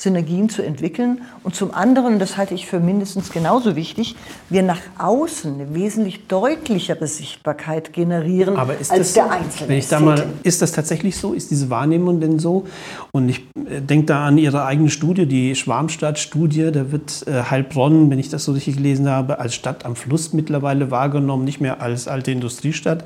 Synergien 0.02 0.50
zu 0.50 0.64
entwickeln 0.64 1.22
und 1.44 1.54
zum 1.54 1.76
anderen, 1.76 2.18
das 2.18 2.36
halte 2.36 2.56
ich 2.56 2.66
für 2.66 2.80
mindestens 2.80 3.32
genauso 3.32 3.76
wichtig, 3.76 4.16
wir 4.50 4.64
nach 4.64 4.80
außen 4.98 5.54
eine 5.54 5.76
wesentlich 5.76 6.26
deutlichere 6.28 7.06
Sichtbarkeit 7.06 7.94
generieren 7.94 8.56
Aber 8.56 8.76
ist 8.76 8.90
als 8.90 9.00
das 9.00 9.14
der? 9.14 9.32
Einzelne. 9.32 9.70
Wenn 9.70 9.78
ich 9.78 9.88
da 9.90 10.00
mal, 10.00 10.26
ist 10.42 10.64
das 10.64 10.72
tatsächlich 10.72 11.18
so? 11.18 11.34
Ist 11.34 11.52
diese 11.52 11.70
Wahrnehmung 11.70 12.20
denn 12.20 12.40
so? 12.40 12.66
Und 13.12 13.30
ich 13.30 13.42
äh, 13.70 13.80
denke 13.80 14.08
da 14.08 14.26
an 14.26 14.40
Ihre 14.40 14.66
eigene 14.66 14.90
Studie, 14.90 15.28
die 15.28 15.56
Schwarmstadt-Studie. 15.56 16.72
Da 16.72 16.92
wird 16.92 17.28
äh, 17.28 17.44
Heilbronn, 17.44 18.10
wenn 18.10 18.18
ich 18.18 18.30
das 18.30 18.44
so 18.44 18.54
richtig 18.54 18.78
gelesen 18.78 19.08
habe, 19.08 19.38
als 19.38 19.54
Stadt 19.54 19.86
am 19.86 19.96
Fluss 19.96 20.34
mittlerweile 20.34 20.90
wahrgenommen, 20.90 21.44
nicht 21.44 21.62
mehr 21.62 21.80
als 21.80 22.08
alte 22.08 22.32
Industriestadt 22.32 23.04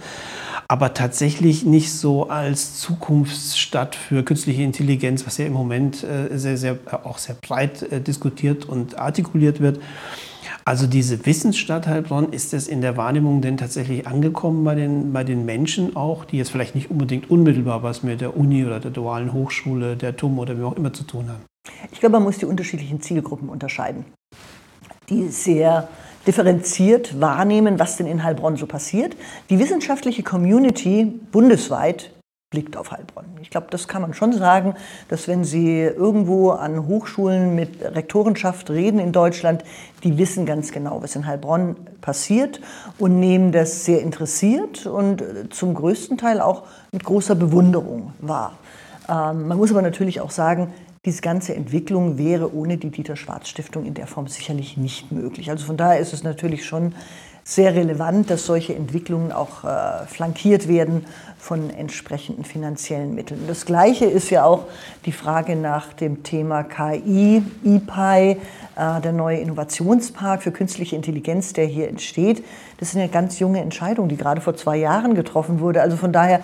aber 0.67 0.93
tatsächlich 0.93 1.65
nicht 1.65 1.93
so 1.93 2.29
als 2.29 2.79
Zukunftsstadt 2.79 3.95
für 3.95 4.23
künstliche 4.23 4.63
Intelligenz, 4.63 5.25
was 5.25 5.37
ja 5.37 5.45
im 5.45 5.53
Moment 5.53 6.03
äh, 6.03 6.37
sehr, 6.37 6.57
sehr, 6.57 6.77
auch 7.03 7.17
sehr 7.17 7.35
breit 7.35 7.83
äh, 7.83 8.01
diskutiert 8.01 8.65
und 8.65 8.97
artikuliert 8.97 9.59
wird. 9.59 9.79
Also 10.67 10.87
diese 10.87 11.27
Wissensstadt 11.27 11.85
Heilbronn, 11.85 12.33
ist 12.33 12.51
das 12.53 12.67
in 12.67 12.81
der 12.81 12.97
Wahrnehmung 12.97 13.41
denn 13.41 13.57
tatsächlich 13.57 14.07
angekommen 14.07 14.63
bei 14.63 14.73
den, 14.73 15.13
bei 15.13 15.23
den 15.23 15.45
Menschen 15.45 15.95
auch, 15.95 16.25
die 16.25 16.37
jetzt 16.37 16.49
vielleicht 16.49 16.73
nicht 16.73 16.89
unbedingt 16.89 17.29
unmittelbar 17.29 17.83
was 17.83 18.01
mit 18.01 18.19
der 18.19 18.35
Uni 18.35 18.65
oder 18.65 18.79
der 18.79 18.89
dualen 18.89 19.31
Hochschule, 19.31 19.95
der 19.95 20.17
TUM 20.17 20.39
oder 20.39 20.57
wie 20.57 20.63
auch 20.63 20.75
immer 20.75 20.91
zu 20.91 21.03
tun 21.03 21.29
haben? 21.29 21.41
Ich 21.91 21.99
glaube, 21.99 22.13
man 22.13 22.23
muss 22.23 22.39
die 22.39 22.45
unterschiedlichen 22.45 22.99
Zielgruppen 22.99 23.47
unterscheiden, 23.49 24.05
die 25.09 25.27
sehr 25.27 25.87
differenziert 26.27 27.19
wahrnehmen, 27.19 27.79
was 27.79 27.97
denn 27.97 28.07
in 28.07 28.23
Heilbronn 28.23 28.57
so 28.57 28.65
passiert. 28.65 29.15
Die 29.49 29.59
wissenschaftliche 29.59 30.23
Community 30.23 31.05
bundesweit 31.31 32.11
blickt 32.55 32.77
auf 32.77 32.91
Heilbronn. 32.91 33.25
Ich 33.41 33.49
glaube, 33.49 33.67
das 33.69 33.87
kann 33.87 34.01
man 34.01 34.13
schon 34.13 34.31
sagen, 34.31 34.75
dass 35.09 35.27
wenn 35.27 35.43
Sie 35.43 35.81
irgendwo 35.81 36.51
an 36.51 36.87
Hochschulen 36.87 37.53
mit 37.53 37.81
Rektorenschaft 37.83 38.69
reden 38.69 38.99
in 38.99 39.11
Deutschland, 39.11 39.63
die 40.03 40.17
wissen 40.17 40.45
ganz 40.45 40.71
genau, 40.71 41.01
was 41.01 41.15
in 41.15 41.25
Heilbronn 41.25 41.75
passiert 42.01 42.61
und 42.97 43.19
nehmen 43.19 43.51
das 43.51 43.83
sehr 43.83 44.01
interessiert 44.01 44.85
und 44.85 45.23
zum 45.49 45.73
größten 45.73 46.17
Teil 46.17 46.39
auch 46.39 46.63
mit 46.91 47.03
großer 47.03 47.35
Bewunderung 47.35 48.13
wahr. 48.19 48.53
Ähm, 49.09 49.47
man 49.47 49.57
muss 49.57 49.71
aber 49.71 49.81
natürlich 49.81 50.21
auch 50.21 50.31
sagen, 50.31 50.73
diese 51.05 51.21
ganze 51.21 51.53
Entwicklung 51.53 52.17
wäre 52.17 52.53
ohne 52.53 52.77
die 52.77 52.89
Dieter-Schwarz-Stiftung 52.89 53.85
in 53.85 53.93
der 53.93 54.07
Form 54.07 54.27
sicherlich 54.27 54.75
nicht 54.75 55.11
möglich. 55.11 55.51
Also 55.51 55.65
von 55.65 55.77
daher 55.77 55.99
ist 55.99 56.13
es 56.13 56.23
natürlich 56.23 56.65
schon 56.65 56.95
sehr 57.47 57.75
relevant, 57.75 58.31
dass 58.31 58.47
solche 58.47 58.73
Entwicklungen 58.73 59.31
auch 59.31 59.63
äh, 59.63 60.07
flankiert 60.07 60.67
werden 60.67 61.05
von 61.37 61.69
entsprechenden 61.69 62.43
finanziellen 62.43 63.13
Mitteln. 63.13 63.41
Das 63.47 63.67
Gleiche 63.67 64.05
ist 64.05 64.31
ja 64.31 64.45
auch 64.45 64.65
die 65.05 65.11
Frage 65.11 65.55
nach 65.55 65.93
dem 65.93 66.23
Thema 66.23 66.63
KI, 66.63 67.43
EPI, 67.63 68.37
äh, 68.75 69.01
der 69.01 69.11
neue 69.11 69.37
Innovationspark 69.37 70.41
für 70.41 70.51
künstliche 70.51 70.95
Intelligenz, 70.95 71.53
der 71.53 71.67
hier 71.67 71.87
entsteht. 71.87 72.43
Das 72.79 72.89
ist 72.89 72.95
eine 72.95 73.09
ganz 73.09 73.37
junge 73.37 73.61
Entscheidung, 73.61 74.09
die 74.09 74.17
gerade 74.17 74.41
vor 74.41 74.55
zwei 74.55 74.77
Jahren 74.77 75.13
getroffen 75.13 75.59
wurde. 75.59 75.83
Also 75.83 75.97
von 75.97 76.11
daher 76.11 76.41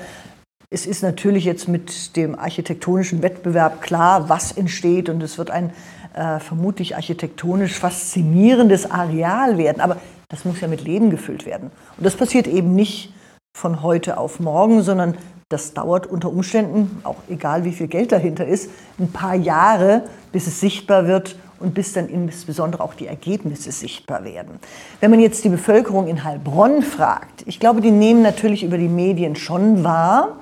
es 0.73 0.85
ist 0.85 1.03
natürlich 1.03 1.43
jetzt 1.43 1.67
mit 1.67 2.15
dem 2.15 2.39
architektonischen 2.39 3.21
Wettbewerb 3.21 3.81
klar, 3.81 4.29
was 4.29 4.53
entsteht 4.53 5.09
und 5.09 5.21
es 5.21 5.37
wird 5.37 5.51
ein 5.51 5.71
äh, 6.13 6.39
vermutlich 6.39 6.95
architektonisch 6.95 7.77
faszinierendes 7.77 8.89
Areal 8.89 9.57
werden. 9.57 9.81
Aber 9.81 9.97
das 10.29 10.45
muss 10.45 10.61
ja 10.61 10.69
mit 10.69 10.81
Leben 10.85 11.09
gefüllt 11.09 11.45
werden. 11.45 11.71
Und 11.97 12.05
das 12.05 12.15
passiert 12.15 12.47
eben 12.47 12.73
nicht 12.73 13.13
von 13.53 13.83
heute 13.83 14.17
auf 14.17 14.39
morgen, 14.39 14.81
sondern 14.81 15.17
das 15.49 15.73
dauert 15.73 16.07
unter 16.07 16.31
Umständen, 16.31 17.01
auch 17.03 17.17
egal 17.29 17.65
wie 17.65 17.73
viel 17.73 17.87
Geld 17.87 18.13
dahinter 18.13 18.47
ist, 18.47 18.69
ein 18.97 19.11
paar 19.11 19.35
Jahre, 19.35 20.03
bis 20.31 20.47
es 20.47 20.61
sichtbar 20.61 21.05
wird 21.05 21.35
und 21.59 21.73
bis 21.73 21.91
dann 21.91 22.07
insbesondere 22.07 22.81
auch 22.81 22.93
die 22.93 23.07
Ergebnisse 23.07 23.73
sichtbar 23.73 24.23
werden. 24.23 24.57
Wenn 25.01 25.11
man 25.11 25.19
jetzt 25.19 25.43
die 25.43 25.49
Bevölkerung 25.49 26.07
in 26.07 26.23
Heilbronn 26.23 26.81
fragt, 26.81 27.43
ich 27.45 27.59
glaube, 27.59 27.81
die 27.81 27.91
nehmen 27.91 28.21
natürlich 28.21 28.63
über 28.63 28.77
die 28.77 28.87
Medien 28.87 29.35
schon 29.35 29.83
wahr, 29.83 30.39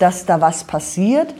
dass 0.00 0.26
da 0.26 0.40
was 0.40 0.64
passiert, 0.64 1.34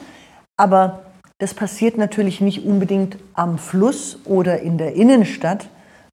aber 0.56 1.02
das 1.38 1.54
passiert 1.54 1.96
natürlich 1.96 2.40
nicht 2.40 2.64
unbedingt 2.64 3.18
am 3.34 3.58
Fluss 3.58 4.18
oder 4.26 4.60
in 4.60 4.78
der 4.78 4.94
Innenstadt, 4.94 5.68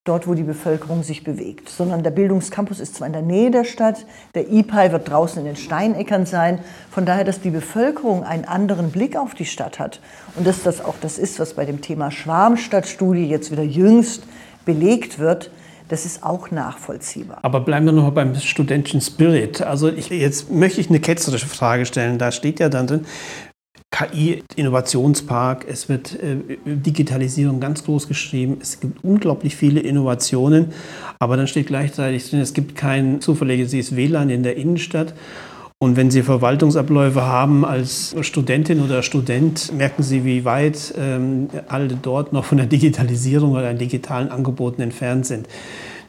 dort 0.06 0.26
wo 0.26 0.34
die 0.34 0.44
Bevölkerung 0.44 1.04
sich 1.04 1.26
bewegt, 1.26 1.68
sondern 1.68 2.02
der 2.02 2.12
Bildungscampus 2.12 2.80
ist 2.80 2.96
zwar 2.96 3.08
in 3.08 3.14
der 3.14 3.22
Nähe 3.22 3.52
der 3.52 3.66
Stadt, 3.66 4.06
der 4.36 4.50
IPI 4.50 4.94
wird 4.94 5.10
draußen 5.10 5.40
in 5.40 5.46
den 5.46 5.58
Steineckern 5.58 6.26
sein, 6.26 6.60
von 6.90 7.06
daher, 7.06 7.26
dass 7.26 7.42
die 7.42 7.50
Bevölkerung 7.50 8.24
einen 8.24 8.46
anderen 8.46 8.92
Blick 8.92 9.18
auf 9.18 9.36
die 9.36 9.46
Stadt 9.46 9.80
hat 9.80 10.00
und 10.36 10.48
dass 10.48 10.64
das 10.64 10.84
auch 10.84 10.96
das 11.02 11.18
ist, 11.18 11.40
was 11.40 11.56
bei 11.56 11.66
dem 11.66 11.82
Thema 11.82 12.10
Schwarmstadtstudie 12.10 13.28
jetzt 13.28 13.52
wieder 13.52 13.64
jüngst 13.64 14.24
belegt 14.64 15.20
wird, 15.20 15.52
das 15.90 16.06
ist 16.06 16.24
auch 16.24 16.52
nachvollziehbar. 16.52 17.40
Aber 17.42 17.60
bleiben 17.60 17.86
wir 17.86 17.94
noch 17.94 18.12
beim 18.12 18.36
studentischen 18.36 19.02
Spirit. 19.02 19.62
Also 19.62 19.90
ich, 19.90 20.10
jetzt 20.10 20.52
möchte 20.52 20.82
ich 20.82 20.90
eine 20.90 21.00
ketzerische 21.00 21.48
Frage 21.48 21.86
stellen. 21.86 22.18
Da 22.18 22.32
steht 22.32 22.60
ja 22.60 22.70
dann 22.70 22.88
drin, 22.88 23.06
KI-Innovationspark, 23.92 25.66
es 25.68 25.88
wird 25.88 26.14
äh, 26.22 26.58
Digitalisierung 26.66 27.62
ganz 27.62 27.86
groß 27.86 28.08
geschrieben, 28.08 28.58
es 28.62 28.82
gibt 28.82 29.04
unglaublich 29.04 29.56
viele 29.56 29.80
Innovationen, 29.80 30.74
aber 31.20 31.38
dann 31.38 31.48
steht 31.48 31.68
gleichzeitig 31.68 32.30
drin, 32.30 32.42
es 32.42 32.54
gibt 32.54 32.76
kein 32.76 33.22
zuverlässiges 33.22 33.96
WLAN 33.96 34.30
in 34.30 34.44
der 34.44 34.58
Innenstadt. 34.58 35.14
Und 35.80 35.96
wenn 35.96 36.10
Sie 36.10 36.24
Verwaltungsabläufe 36.24 37.22
haben 37.22 37.64
als 37.64 38.16
Studentin 38.22 38.82
oder 38.82 39.04
Student, 39.04 39.72
merken 39.74 40.02
Sie, 40.02 40.26
wie 40.26 40.44
weit 40.44 40.96
ähm, 40.98 41.50
alle 41.68 41.90
dort 41.90 42.34
noch 42.34 42.46
von 42.46 42.58
der 42.58 42.66
Digitalisierung 42.66 43.52
oder 43.52 43.68
den 43.68 43.78
digitalen 43.78 44.30
Angeboten 44.30 44.82
entfernt 44.82 45.28
sind. 45.28 45.48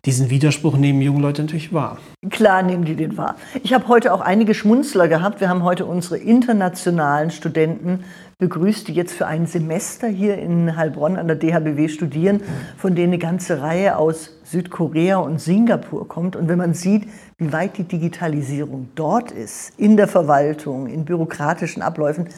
Diesen 0.05 0.31
Widerspruch 0.31 0.77
nehmen 0.77 1.03
junge 1.03 1.21
Leute 1.21 1.43
natürlich 1.43 1.73
wahr. 1.73 1.99
Klar 2.31 2.63
nehmen 2.63 2.85
die 2.85 2.95
den 2.95 3.17
wahr. 3.17 3.37
Ich 3.63 3.73
habe 3.73 3.89
heute 3.89 4.13
auch 4.13 4.21
einige 4.21 4.55
Schmunzler 4.55 5.09
gehabt. 5.09 5.41
Wir 5.41 5.49
haben 5.49 5.65
heute 5.65 5.87
unsere 5.87 6.19
internationalen 6.19 7.31
Studenten 7.31 8.05
begrüßt, 8.39 8.87
die 8.87 8.93
jetzt 8.93 9.13
für 9.13 9.27
ein 9.27 9.47
Semester 9.47 10.07
hier 10.07 10.39
in 10.39 10.77
Heilbronn 10.77 11.17
an 11.17 11.27
der 11.27 11.37
DHBW 11.37 11.89
studieren, 11.89 12.43
von 12.77 12.95
denen 12.95 13.09
eine 13.09 13.19
ganze 13.19 13.61
Reihe 13.61 13.97
aus 13.97 14.31
Südkorea 14.45 15.17
und 15.19 15.41
Singapur 15.41 16.07
kommt. 16.07 16.37
Und 16.37 16.49
wenn 16.49 16.59
man 16.59 16.75
sieht, 16.75 17.09
wie 17.39 17.53
weit 17.53 17.77
die 17.79 17.85
Digitalisierung 17.85 18.91
dort 18.95 19.33
ist, 19.33 19.73
in 19.79 19.97
der 19.97 20.07
Verwaltung, 20.07 20.87
in 20.87 21.05
bürokratischen 21.05 21.83
Abläufen, 21.83 22.29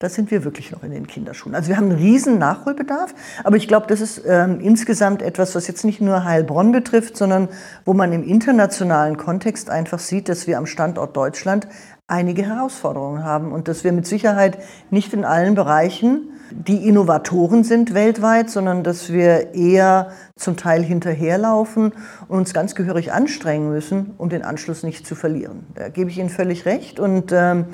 da 0.00 0.08
sind 0.08 0.30
wir 0.30 0.44
wirklich 0.44 0.72
noch 0.72 0.82
in 0.82 0.92
den 0.92 1.06
Kinderschuhen. 1.06 1.54
Also 1.54 1.68
wir 1.68 1.76
haben 1.76 1.90
einen 1.90 1.98
riesen 1.98 2.38
Nachholbedarf, 2.38 3.14
aber 3.44 3.56
ich 3.56 3.68
glaube, 3.68 3.86
das 3.86 4.00
ist 4.00 4.22
ähm, 4.26 4.58
insgesamt 4.58 5.20
etwas, 5.20 5.54
was 5.54 5.66
jetzt 5.66 5.84
nicht 5.84 6.00
nur 6.00 6.24
Heilbronn 6.24 6.72
betrifft, 6.72 7.18
sondern 7.18 7.48
wo 7.84 7.92
man 7.92 8.10
im 8.14 8.24
internationalen 8.24 9.18
Kontext 9.18 9.68
einfach 9.68 9.98
sieht, 9.98 10.30
dass 10.30 10.46
wir 10.46 10.56
am 10.56 10.64
Standort 10.64 11.14
Deutschland 11.18 11.68
einige 12.06 12.46
Herausforderungen 12.46 13.24
haben 13.24 13.52
und 13.52 13.68
dass 13.68 13.84
wir 13.84 13.92
mit 13.92 14.06
Sicherheit 14.06 14.56
nicht 14.90 15.12
in 15.12 15.26
allen 15.26 15.54
Bereichen 15.54 16.30
die 16.50 16.88
Innovatoren 16.88 17.62
sind 17.62 17.92
weltweit, 17.92 18.48
sondern 18.48 18.82
dass 18.82 19.12
wir 19.12 19.54
eher 19.54 20.12
zum 20.34 20.56
Teil 20.56 20.82
hinterherlaufen 20.82 21.92
und 22.26 22.38
uns 22.38 22.54
ganz 22.54 22.74
gehörig 22.74 23.12
anstrengen 23.12 23.70
müssen, 23.70 24.14
um 24.16 24.30
den 24.30 24.42
Anschluss 24.42 24.82
nicht 24.82 25.06
zu 25.06 25.14
verlieren. 25.14 25.66
Da 25.74 25.90
gebe 25.90 26.08
ich 26.08 26.18
Ihnen 26.18 26.30
völlig 26.30 26.64
recht 26.64 26.98
und 26.98 27.32
ähm, 27.32 27.66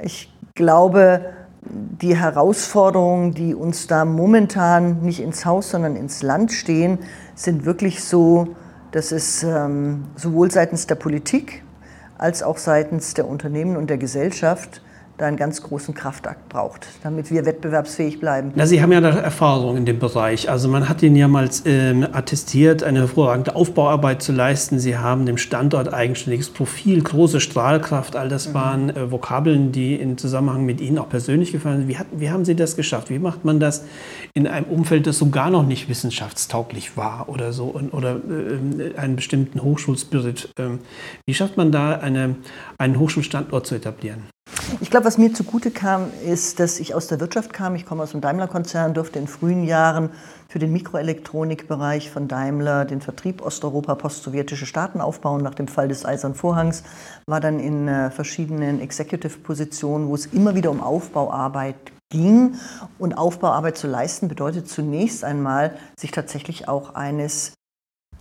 ich 0.00 0.32
glaube, 0.54 1.20
die 1.66 2.16
Herausforderungen, 2.16 3.32
die 3.32 3.54
uns 3.54 3.86
da 3.86 4.04
momentan 4.04 5.00
nicht 5.02 5.20
ins 5.20 5.44
Haus, 5.44 5.70
sondern 5.70 5.96
ins 5.96 6.22
Land 6.22 6.52
stehen, 6.52 6.98
sind 7.34 7.64
wirklich 7.64 8.04
so, 8.04 8.48
dass 8.92 9.12
es 9.12 9.42
ähm, 9.42 10.04
sowohl 10.16 10.50
seitens 10.50 10.86
der 10.86 10.94
Politik 10.94 11.62
als 12.18 12.42
auch 12.42 12.58
seitens 12.58 13.14
der 13.14 13.26
Unternehmen 13.28 13.76
und 13.76 13.90
der 13.90 13.98
Gesellschaft 13.98 14.82
da 15.16 15.26
einen 15.26 15.36
ganz 15.36 15.62
großen 15.62 15.94
Kraftakt 15.94 16.48
braucht, 16.48 16.86
damit 17.04 17.30
wir 17.30 17.46
wettbewerbsfähig 17.46 18.18
bleiben. 18.18 18.52
Na, 18.56 18.66
Sie 18.66 18.82
haben 18.82 18.90
ja 18.90 19.00
da 19.00 19.10
Erfahrung 19.10 19.76
in 19.76 19.86
dem 19.86 20.00
Bereich. 20.00 20.50
Also 20.50 20.68
man 20.68 20.88
hat 20.88 21.02
Ihnen 21.02 21.14
ja 21.14 21.28
mal 21.28 21.48
ähm, 21.66 22.04
attestiert, 22.12 22.82
eine 22.82 23.00
hervorragende 23.00 23.54
Aufbauarbeit 23.54 24.22
zu 24.22 24.32
leisten. 24.32 24.80
Sie 24.80 24.98
haben 24.98 25.24
dem 25.24 25.38
Standort 25.38 25.92
eigenständiges 25.92 26.50
Profil, 26.50 27.00
große 27.00 27.40
Strahlkraft. 27.40 28.16
All 28.16 28.28
das 28.28 28.48
mhm. 28.48 28.54
waren 28.54 28.90
äh, 28.90 29.12
Vokabeln, 29.12 29.70
die 29.70 29.94
im 29.94 30.18
Zusammenhang 30.18 30.64
mit 30.64 30.80
Ihnen 30.80 30.98
auch 30.98 31.08
persönlich 31.08 31.52
gefallen 31.52 31.78
sind. 31.78 31.88
Wie, 31.88 31.98
hat, 31.98 32.08
wie 32.10 32.30
haben 32.30 32.44
Sie 32.44 32.56
das 32.56 32.74
geschafft? 32.74 33.10
Wie 33.10 33.20
macht 33.20 33.44
man 33.44 33.60
das 33.60 33.84
in 34.34 34.48
einem 34.48 34.66
Umfeld, 34.66 35.06
das 35.06 35.18
sogar 35.18 35.50
noch 35.50 35.64
nicht 35.64 35.88
wissenschaftstauglich 35.88 36.96
war 36.96 37.28
oder 37.28 37.52
so 37.52 37.80
oder 37.92 38.16
äh, 38.16 38.98
einen 38.98 39.14
bestimmten 39.14 39.62
Hochschulspirit? 39.62 40.50
Äh, 40.58 40.78
wie 41.24 41.34
schafft 41.34 41.56
man 41.56 41.70
da 41.70 41.92
eine, 41.92 42.34
einen 42.78 42.98
Hochschulstandort 42.98 43.64
zu 43.64 43.76
etablieren? 43.76 44.33
Ich 44.80 44.90
glaube, 44.90 45.06
was 45.06 45.18
mir 45.18 45.32
zugute 45.32 45.70
kam, 45.70 46.10
ist, 46.24 46.58
dass 46.58 46.80
ich 46.80 46.94
aus 46.94 47.06
der 47.06 47.20
Wirtschaft 47.20 47.52
kam. 47.52 47.74
Ich 47.74 47.86
komme 47.86 48.02
aus 48.02 48.10
dem 48.10 48.20
Daimler-Konzern, 48.20 48.94
durfte 48.94 49.18
in 49.18 49.28
frühen 49.28 49.64
Jahren 49.64 50.10
für 50.48 50.58
den 50.58 50.72
Mikroelektronikbereich 50.72 52.10
von 52.10 52.28
Daimler 52.28 52.84
den 52.84 53.00
Vertrieb 53.00 53.44
Osteuropa, 53.44 53.94
postsowjetische 53.94 54.66
Staaten 54.66 55.00
aufbauen 55.00 55.42
nach 55.42 55.54
dem 55.54 55.68
Fall 55.68 55.88
des 55.88 56.04
Eisernen 56.04 56.36
Vorhangs. 56.36 56.82
War 57.26 57.40
dann 57.40 57.60
in 57.60 57.88
äh, 57.88 58.10
verschiedenen 58.10 58.80
Executive-Positionen, 58.80 60.08
wo 60.08 60.14
es 60.14 60.26
immer 60.26 60.54
wieder 60.54 60.70
um 60.70 60.80
Aufbauarbeit 60.80 61.76
ging. 62.10 62.56
Und 62.98 63.14
Aufbauarbeit 63.14 63.76
zu 63.76 63.86
leisten 63.86 64.28
bedeutet 64.28 64.68
zunächst 64.68 65.24
einmal, 65.24 65.76
sich 65.98 66.10
tatsächlich 66.10 66.68
auch 66.68 66.94
eines 66.94 67.52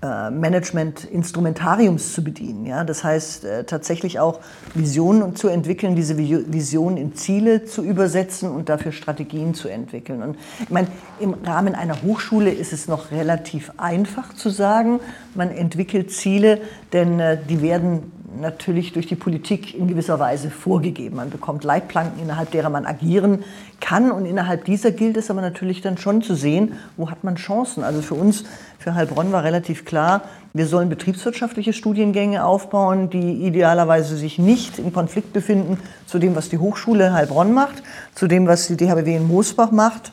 Management-Instrumentariums 0.02 2.14
zu 2.14 2.24
bedienen. 2.24 2.66
Ja? 2.66 2.84
Das 2.84 3.04
heißt, 3.04 3.46
äh, 3.46 3.64
tatsächlich 3.64 4.20
auch 4.20 4.40
Visionen 4.74 5.36
zu 5.36 5.48
entwickeln, 5.48 5.96
diese 5.96 6.18
Visionen 6.18 6.98
in 6.98 7.16
Ziele 7.16 7.66
zu 7.66 7.84
übersetzen 7.84 8.52
und 8.52 8.70
dafür 8.70 8.92
Strategien 8.92 9.54
zu 9.54 9.70
entwickeln. 9.70 10.22
Und 10.22 10.38
ich 10.62 10.70
meine, 10.70 10.88
im 11.20 11.36
Rahmen 11.46 11.76
einer 11.76 12.02
Hochschule 12.02 12.52
ist 12.52 12.74
es 12.74 12.88
noch 12.88 13.12
relativ 13.12 13.72
einfach 13.78 14.34
zu 14.34 14.50
sagen, 14.50 15.00
man 15.36 15.52
entwickelt 15.52 16.12
Ziele, 16.12 16.60
denn 16.92 17.20
äh, 17.20 17.38
die 17.48 17.62
werden 17.62 18.12
natürlich 18.40 18.94
durch 18.94 19.08
die 19.08 19.16
Politik 19.16 19.74
in 19.74 19.88
gewisser 19.88 20.20
Weise 20.20 20.50
vorgegeben. 20.50 21.18
Man 21.18 21.30
bekommt 21.30 21.64
Leitplanken, 21.64 22.22
innerhalb 22.22 22.52
derer 22.52 22.70
man 22.70 22.86
agieren 22.86 23.44
kann. 23.80 24.12
Und 24.12 24.26
innerhalb 24.26 24.66
dieser 24.66 24.92
gilt 24.92 25.18
es 25.18 25.30
aber 25.30 25.42
natürlich 25.42 25.82
dann 25.82 25.98
schon 25.98 26.22
zu 26.22 26.36
sehen, 26.36 26.74
wo 26.98 27.10
hat 27.10 27.24
man 27.24 27.36
Chancen. 27.36 27.84
Also 27.84 28.02
für 28.02 28.16
uns, 28.16 28.44
für 28.80 28.96
Heilbronn 28.96 29.32
war 29.32 29.44
relativ 29.44 29.86
klar, 29.86 30.24
wir 30.54 30.68
sollen 30.68 30.90
betriebswirtschaftliche 30.90 31.74
Studiengänge 31.74 32.46
aufbauen, 32.46 33.10
die 33.10 33.46
idealerweise 33.46 34.16
sich 34.18 34.38
nicht 34.38 34.78
im 34.78 34.94
Konflikt 34.94 35.34
befinden 35.34 35.80
zu 36.06 36.20
dem, 36.20 36.36
was 36.36 36.50
die 36.50 36.60
Hochschule 36.60 37.14
Heilbronn 37.14 37.54
macht, 37.54 37.82
zu 38.14 38.28
dem, 38.28 38.48
was 38.48 38.68
die 38.68 38.78
DHBW 38.78 39.16
in 39.16 39.28
Moosbach 39.28 39.72
macht 39.72 40.12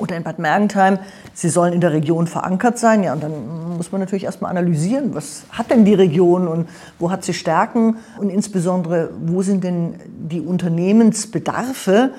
oder 0.00 0.16
in 0.16 0.22
Bad 0.22 0.38
Mergentheim, 0.38 0.98
sie 1.40 1.48
sollen 1.48 1.72
in 1.72 1.80
der 1.80 1.92
Region 1.92 2.26
verankert 2.26 2.78
sein. 2.78 3.02
Ja, 3.02 3.14
und 3.14 3.22
dann 3.22 3.76
muss 3.76 3.92
man 3.92 4.00
natürlich 4.00 4.24
erstmal 4.24 4.50
analysieren, 4.50 5.14
was 5.14 5.44
hat 5.50 5.70
denn 5.70 5.84
die 5.84 5.94
Region 5.94 6.48
und 6.48 6.68
wo 6.98 7.10
hat 7.10 7.24
sie 7.24 7.32
Stärken 7.32 7.96
und 8.18 8.30
insbesondere, 8.30 9.10
wo 9.24 9.42
sind 9.42 9.64
denn 9.64 9.94
die 10.06 10.40
Unternehmensbedarfe 10.40 12.12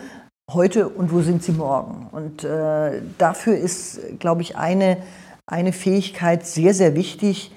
heute 0.51 0.89
und 0.89 1.13
wo 1.13 1.21
sind 1.21 1.43
sie 1.43 1.51
morgen. 1.51 2.07
Und 2.11 2.43
äh, 2.43 3.01
dafür 3.17 3.57
ist, 3.57 3.99
glaube 4.19 4.41
ich, 4.41 4.57
eine, 4.57 4.97
eine 5.45 5.71
Fähigkeit 5.71 6.45
sehr, 6.45 6.73
sehr 6.73 6.95
wichtig, 6.95 7.51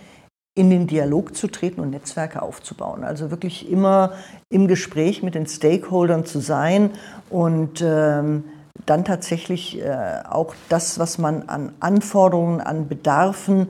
in 0.56 0.70
den 0.70 0.86
Dialog 0.86 1.34
zu 1.34 1.48
treten 1.48 1.80
und 1.80 1.90
Netzwerke 1.90 2.40
aufzubauen. 2.40 3.02
Also 3.02 3.32
wirklich 3.32 3.68
immer 3.68 4.12
im 4.50 4.68
Gespräch 4.68 5.22
mit 5.22 5.34
den 5.34 5.46
Stakeholdern 5.46 6.26
zu 6.26 6.38
sein 6.38 6.90
und 7.28 7.82
ähm, 7.84 8.44
dann 8.86 9.04
tatsächlich 9.04 9.80
äh, 9.80 10.22
auch 10.28 10.54
das, 10.68 10.98
was 10.98 11.18
man 11.18 11.48
an 11.48 11.72
Anforderungen, 11.80 12.60
an 12.60 12.88
Bedarfen 12.88 13.68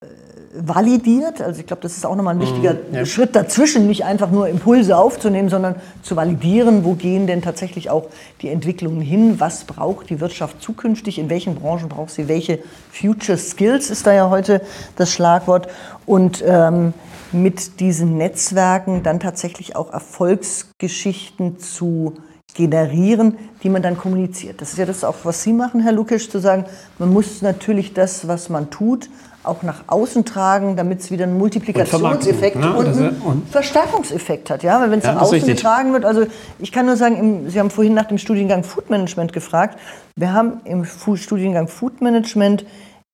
äh, 0.00 0.06
validiert. 0.54 1.40
Also 1.40 1.60
ich 1.60 1.66
glaube, 1.66 1.82
das 1.82 1.96
ist 1.96 2.04
auch 2.04 2.14
nochmal 2.14 2.34
ein 2.34 2.40
wichtiger 2.40 2.74
mhm, 2.74 2.94
ja. 2.94 3.06
Schritt 3.06 3.34
dazwischen, 3.34 3.86
nicht 3.86 4.04
einfach 4.04 4.30
nur 4.30 4.48
Impulse 4.48 4.96
aufzunehmen, 4.96 5.48
sondern 5.48 5.76
zu 6.02 6.16
validieren, 6.16 6.84
wo 6.84 6.94
gehen 6.94 7.26
denn 7.26 7.42
tatsächlich 7.42 7.90
auch 7.90 8.08
die 8.42 8.48
Entwicklungen 8.50 9.00
hin, 9.00 9.40
was 9.40 9.64
braucht 9.64 10.10
die 10.10 10.20
Wirtschaft 10.20 10.62
zukünftig, 10.62 11.18
in 11.18 11.30
welchen 11.30 11.56
Branchen 11.56 11.88
braucht 11.88 12.10
sie 12.10 12.28
welche 12.28 12.58
Future 12.92 13.38
Skills, 13.38 13.90
ist 13.90 14.06
da 14.06 14.12
ja 14.12 14.30
heute 14.30 14.60
das 14.96 15.10
Schlagwort. 15.12 15.68
Und 16.04 16.44
ähm, 16.46 16.92
mit 17.32 17.80
diesen 17.80 18.16
Netzwerken 18.16 19.02
dann 19.02 19.18
tatsächlich 19.18 19.76
auch 19.76 19.92
Erfolgsgeschichten 19.92 21.58
zu 21.58 22.14
generieren, 22.56 23.36
die 23.62 23.68
man 23.68 23.82
dann 23.82 23.98
kommuniziert. 23.98 24.60
Das 24.60 24.70
ist 24.70 24.78
ja 24.78 24.86
das 24.86 25.04
auch, 25.04 25.16
was 25.24 25.42
Sie 25.42 25.52
machen, 25.52 25.80
Herr 25.80 25.92
Lukisch, 25.92 26.30
zu 26.30 26.38
sagen, 26.38 26.64
man 26.98 27.12
muss 27.12 27.42
natürlich 27.42 27.92
das, 27.92 28.26
was 28.26 28.48
man 28.48 28.70
tut, 28.70 29.10
auch 29.42 29.62
nach 29.62 29.84
außen 29.86 30.24
tragen, 30.24 30.74
damit 30.74 31.00
es 31.00 31.10
wieder 31.10 31.24
einen 31.24 31.38
Multiplikationseffekt 31.38 32.56
und, 32.56 32.62
ne? 32.62 32.76
und 32.76 32.86
einen 32.86 33.20
und 33.20 33.48
Verstärkungseffekt 33.48 34.50
hat. 34.50 34.62
Ja? 34.62 34.80
Weil 34.80 34.90
wenn 34.90 34.98
es 34.98 35.04
ja, 35.04 35.14
nach 35.14 35.22
außen 35.22 35.46
getragen 35.46 35.92
wird, 35.92 36.04
also 36.04 36.26
ich 36.58 36.72
kann 36.72 36.86
nur 36.86 36.96
sagen, 36.96 37.16
im, 37.16 37.50
Sie 37.50 37.60
haben 37.60 37.70
vorhin 37.70 37.94
nach 37.94 38.06
dem 38.06 38.18
Studiengang 38.18 38.64
Food 38.64 38.90
Management 38.90 39.32
gefragt. 39.32 39.78
Wir 40.16 40.32
haben 40.32 40.60
im 40.64 40.84
Studiengang 40.84 41.68
Food 41.68 42.00
Management, 42.00 42.64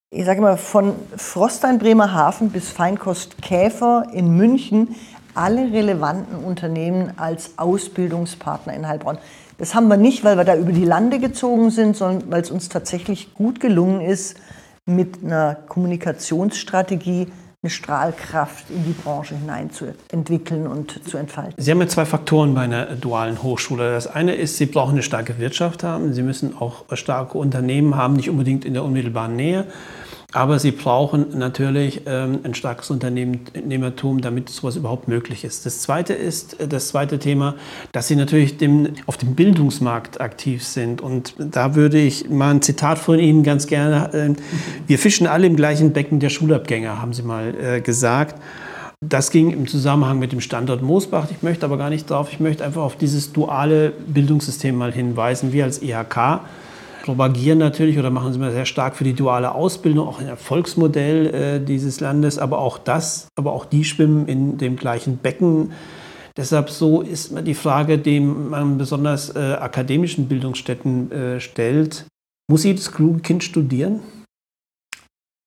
ich 0.09 0.25
sage 0.25 0.41
mal, 0.41 0.57
von 0.57 0.93
Frostein 1.15 1.77
Bremerhaven 1.77 2.49
bis 2.49 2.69
Feinkost 2.69 3.41
Käfer 3.41 4.07
in 4.13 4.35
München 4.35 4.95
alle 5.35 5.71
relevanten 5.71 6.43
Unternehmen 6.43 7.13
als 7.17 7.57
Ausbildungspartner 7.57 8.73
in 8.73 8.87
Heilbronn. 8.87 9.17
Das 9.57 9.75
haben 9.75 9.87
wir 9.87 9.97
nicht, 9.97 10.23
weil 10.23 10.37
wir 10.37 10.43
da 10.43 10.55
über 10.55 10.71
die 10.71 10.85
Lande 10.85 11.19
gezogen 11.19 11.69
sind, 11.69 11.95
sondern 11.95 12.31
weil 12.31 12.41
es 12.41 12.51
uns 12.51 12.69
tatsächlich 12.69 13.33
gut 13.33 13.59
gelungen 13.59 14.01
ist, 14.01 14.37
mit 14.85 15.23
einer 15.23 15.55
Kommunikationsstrategie 15.55 17.27
eine 17.61 17.69
Strahlkraft 17.69 18.69
in 18.69 18.83
die 18.83 18.91
Branche 18.91 19.35
hineinzuentwickeln 19.35 20.67
und 20.67 21.07
zu 21.07 21.17
entfalten. 21.17 21.53
Sie 21.57 21.71
haben 21.71 21.79
ja 21.79 21.87
zwei 21.87 22.03
Faktoren 22.03 22.53
bei 22.53 22.61
einer 22.61 22.87
dualen 22.87 23.41
Hochschule. 23.41 23.93
Das 23.93 24.07
eine 24.07 24.35
ist, 24.35 24.57
Sie 24.57 24.65
brauchen 24.65 24.91
eine 24.91 25.03
starke 25.03 25.39
Wirtschaft 25.39 25.81
haben. 25.83 26.13
Sie 26.13 26.23
müssen 26.23 26.57
auch 26.59 26.83
starke 26.91 27.37
Unternehmen 27.37 27.95
haben, 27.95 28.15
nicht 28.15 28.29
unbedingt 28.29 28.65
in 28.65 28.73
der 28.73 28.83
unmittelbaren 28.83 29.37
Nähe. 29.37 29.65
Aber 30.33 30.57
sie 30.57 30.71
brauchen 30.71 31.37
natürlich 31.37 32.01
ähm, 32.07 32.39
ein 32.43 32.55
starkes 32.55 32.89
Unternehmertum, 32.89 34.19
damit 34.19 34.49
sowas 34.49 34.75
überhaupt 34.75 35.07
möglich 35.07 35.43
ist. 35.43 35.63
Das 35.67 35.81
zweite 35.81 36.13
ist, 36.13 36.59
äh, 36.59 36.67
das 36.67 36.87
zweite 36.87 37.19
Thema, 37.19 37.53
dass 37.91 38.07
sie 38.07 38.15
natürlich 38.15 38.57
dem, 38.57 38.89
auf 39.05 39.17
dem 39.17 39.35
Bildungsmarkt 39.35 40.19
aktiv 40.19 40.65
sind. 40.65 41.01
Und 41.01 41.35
da 41.37 41.75
würde 41.75 41.99
ich 41.99 42.29
mal 42.31 42.49
ein 42.49 42.61
Zitat 42.63 42.97
von 42.97 43.19
Ihnen 43.19 43.43
ganz 43.43 43.67
gerne, 43.67 44.11
äh, 44.11 44.33
wir 44.87 44.97
fischen 44.97 45.27
alle 45.27 45.45
im 45.45 45.55
gleichen 45.55 45.93
Becken 45.93 46.19
der 46.19 46.29
Schulabgänger, 46.29 46.99
haben 46.99 47.13
Sie 47.13 47.21
mal 47.21 47.53
äh, 47.55 47.81
gesagt. 47.81 48.41
Das 49.01 49.29
ging 49.29 49.51
im 49.51 49.67
Zusammenhang 49.67 50.17
mit 50.17 50.31
dem 50.31 50.41
Standort 50.41 50.81
Moosbach. 50.81 51.27
Ich 51.29 51.43
möchte 51.43 51.65
aber 51.65 51.77
gar 51.77 51.91
nicht 51.91 52.09
darauf, 52.09 52.31
ich 52.31 52.39
möchte 52.39 52.63
einfach 52.63 52.81
auf 52.81 52.95
dieses 52.95 53.33
duale 53.33 53.91
Bildungssystem 54.07 54.75
mal 54.75 54.93
hinweisen. 54.93 55.53
Wir 55.53 55.65
als 55.65 55.83
IHK 55.83 56.41
propagieren 57.03 57.59
natürlich 57.59 57.99
oder 57.99 58.09
machen 58.09 58.33
sie 58.33 58.39
mal 58.39 58.53
sehr 58.53 58.65
stark 58.65 58.95
für 58.95 59.03
die 59.03 59.13
duale 59.13 59.53
Ausbildung, 59.53 60.07
auch 60.07 60.19
ein 60.19 60.27
Erfolgsmodell 60.27 61.27
äh, 61.27 61.59
dieses 61.59 61.99
Landes, 61.99 62.39
aber 62.39 62.59
auch 62.59 62.77
das, 62.79 63.27
aber 63.35 63.51
auch 63.51 63.65
die 63.65 63.83
schwimmen 63.83 64.27
in 64.27 64.57
dem 64.57 64.77
gleichen 64.77 65.17
Becken. 65.17 65.73
Deshalb 66.37 66.69
so 66.69 67.01
ist 67.01 67.35
die 67.45 67.53
Frage, 67.53 67.99
die 67.99 68.21
man 68.21 68.77
besonders 68.77 69.35
äh, 69.35 69.39
akademischen 69.39 70.27
Bildungsstätten 70.27 71.11
äh, 71.11 71.39
stellt, 71.39 72.05
muss 72.49 72.63
jedes 72.63 72.91
kluge 72.91 73.19
Kind 73.19 73.43
studieren? 73.43 73.99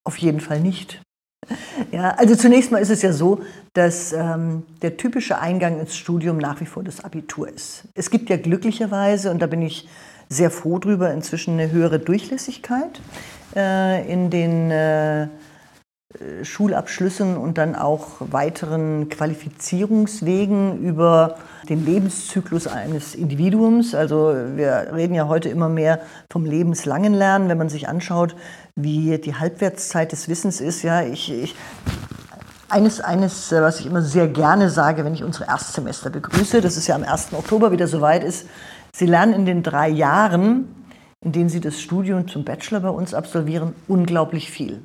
Auf 0.05 0.19
jeden 0.19 0.41
Fall 0.41 0.61
nicht. 0.61 1.01
Ja, 1.93 2.11
also 2.13 2.35
zunächst 2.35 2.73
mal 2.73 2.79
ist 2.79 2.91
es 2.91 3.03
ja 3.03 3.13
so, 3.13 3.41
dass 3.73 4.13
ähm, 4.13 4.65
der 4.83 4.97
typische 4.97 5.39
Eingang 5.39 5.79
ins 5.79 5.97
Studium 5.97 6.39
nach 6.39 6.61
wie 6.61 6.67
vor 6.67 6.83
das 6.83 7.05
Abitur 7.05 7.49
ist. 7.49 7.85
Es 7.95 8.11
gibt 8.11 8.31
ja 8.31 8.37
glücklicherweise, 8.37 9.31
und 9.31 9.41
da 9.41 9.47
bin 9.47 9.63
ich 9.63 9.87
sehr 10.29 10.51
froh 10.51 10.79
drüber, 10.79 11.13
inzwischen 11.13 11.55
eine 11.55 11.71
höhere 11.71 11.99
Durchlässigkeit 11.99 13.01
äh, 13.55 14.11
in 14.11 14.31
den 14.31 14.71
äh, 14.71 15.29
Schulabschlüssen 16.43 17.37
und 17.37 17.59
dann 17.59 17.75
auch 17.75 18.09
weiteren 18.21 19.09
Qualifizierungswegen 19.09 20.79
über 20.79 21.37
den 21.69 21.85
Lebenszyklus 21.85 22.67
eines 22.67 23.15
Individuums. 23.15 23.95
Also 23.95 24.35
wir 24.55 24.89
reden 24.95 25.15
ja 25.15 25.29
heute 25.29 25.49
immer 25.49 25.69
mehr 25.69 26.01
vom 26.31 26.45
lebenslangen 26.45 27.13
Lernen, 27.13 27.49
wenn 27.49 27.59
man 27.59 27.69
sich 27.69 27.89
anschaut, 27.89 28.35
wie 28.77 29.19
die 29.19 29.35
Halbwertszeit 29.35 30.13
des 30.13 30.29
Wissens 30.29 30.61
ist. 30.61 30.83
Ja, 30.83 31.03
ich, 31.03 31.33
ich 31.33 31.55
eines, 32.69 33.01
eines, 33.01 33.53
was 33.53 33.81
ich 33.81 33.87
immer 33.87 34.03
sehr 34.03 34.29
gerne 34.29 34.71
sage, 34.71 35.05
wenn 35.05 35.15
ich 35.15 35.25
unsere 35.25 35.47
Erstsemester 35.47 36.11
begrüße, 36.11 36.61
das 36.61 36.77
ist 36.77 36.87
ja 36.87 36.95
am 36.95 37.05
1. 37.05 37.29
Oktober 37.33 37.71
wieder 37.73 37.87
soweit 37.87 38.25
ist, 38.25 38.47
Sie 38.99 39.05
lernen 39.05 39.35
in 39.35 39.45
den 39.45 39.63
drei 39.63 39.91
Jahren, 39.91 40.75
in 41.23 41.33
denen 41.33 41.51
Sie 41.51 41.61
das 41.61 41.83
Studium 41.83 42.29
zum 42.29 42.45
Bachelor 42.45 42.81
bei 42.81 42.89
uns 42.89 43.13
absolvieren, 43.13 43.75
unglaublich 43.89 44.51
viel. 44.51 44.81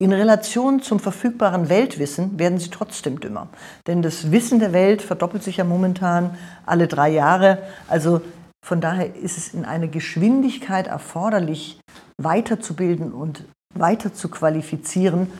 In 0.00 0.12
Relation 0.12 0.82
zum 0.82 0.98
verfügbaren 0.98 1.68
Weltwissen 1.68 2.36
werden 2.36 2.58
Sie 2.58 2.70
trotzdem 2.70 3.20
dümmer. 3.20 3.48
Denn 3.86 4.02
das 4.02 4.32
Wissen 4.32 4.58
der 4.58 4.72
Welt 4.72 5.02
verdoppelt 5.02 5.44
sich 5.44 5.58
ja 5.58 5.64
momentan 5.64 6.36
alle 6.66 6.88
drei 6.88 7.10
Jahre. 7.10 7.62
Also 7.86 8.22
von 8.66 8.80
daher 8.80 9.14
ist 9.14 9.38
es 9.38 9.54
in 9.54 9.64
einer 9.64 9.86
Geschwindigkeit 9.86 10.88
erforderlich, 10.88 11.78
weiterzubilden 12.20 13.12
und 13.12 13.44
weiter 13.72 14.12
zu 14.12 14.30
qualifizieren, 14.30 15.30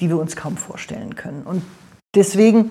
die 0.00 0.10
wir 0.10 0.16
uns 0.20 0.36
kaum 0.36 0.56
vorstellen 0.56 1.16
können. 1.16 1.42
Und 1.42 1.64
deswegen 2.14 2.70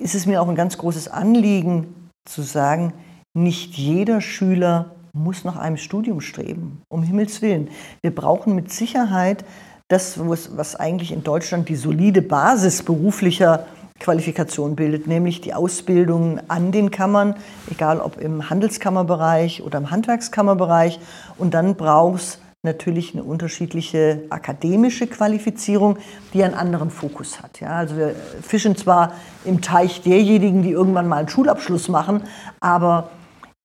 ist 0.00 0.14
es 0.14 0.26
mir 0.26 0.40
auch 0.40 0.48
ein 0.48 0.54
ganz 0.54 0.78
großes 0.78 1.08
Anliegen 1.08 2.08
zu 2.24 2.42
sagen, 2.42 2.92
nicht 3.34 3.74
jeder 3.74 4.20
Schüler 4.20 4.92
muss 5.12 5.44
nach 5.44 5.56
einem 5.56 5.76
Studium 5.76 6.20
streben, 6.20 6.82
um 6.88 7.02
Himmels 7.02 7.42
Willen. 7.42 7.68
Wir 8.00 8.14
brauchen 8.14 8.54
mit 8.54 8.72
Sicherheit 8.72 9.44
das, 9.88 10.18
was 10.18 10.76
eigentlich 10.76 11.12
in 11.12 11.22
Deutschland 11.22 11.68
die 11.68 11.76
solide 11.76 12.22
Basis 12.22 12.82
beruflicher 12.82 13.66
Qualifikation 14.00 14.74
bildet, 14.74 15.06
nämlich 15.06 15.40
die 15.40 15.54
Ausbildung 15.54 16.40
an 16.48 16.72
den 16.72 16.90
Kammern, 16.90 17.36
egal 17.70 18.00
ob 18.00 18.20
im 18.20 18.50
Handelskammerbereich 18.50 19.62
oder 19.62 19.78
im 19.78 19.90
Handwerkskammerbereich. 19.90 20.98
Und 21.38 21.54
dann 21.54 21.76
braucht 21.76 22.20
es 22.20 22.38
natürlich 22.64 23.12
eine 23.12 23.22
unterschiedliche 23.22 24.24
akademische 24.30 25.06
Qualifizierung, 25.06 25.98
die 26.32 26.42
einen 26.42 26.54
anderen 26.54 26.90
Fokus 26.90 27.40
hat. 27.40 27.60
Ja, 27.60 27.76
also 27.76 27.96
wir 27.96 28.16
fischen 28.42 28.74
zwar 28.74 29.12
im 29.44 29.60
Teich 29.60 30.02
derjenigen, 30.02 30.62
die 30.62 30.70
irgendwann 30.70 31.06
mal 31.06 31.18
einen 31.18 31.28
Schulabschluss 31.28 31.88
machen, 31.88 32.22
aber 32.60 33.10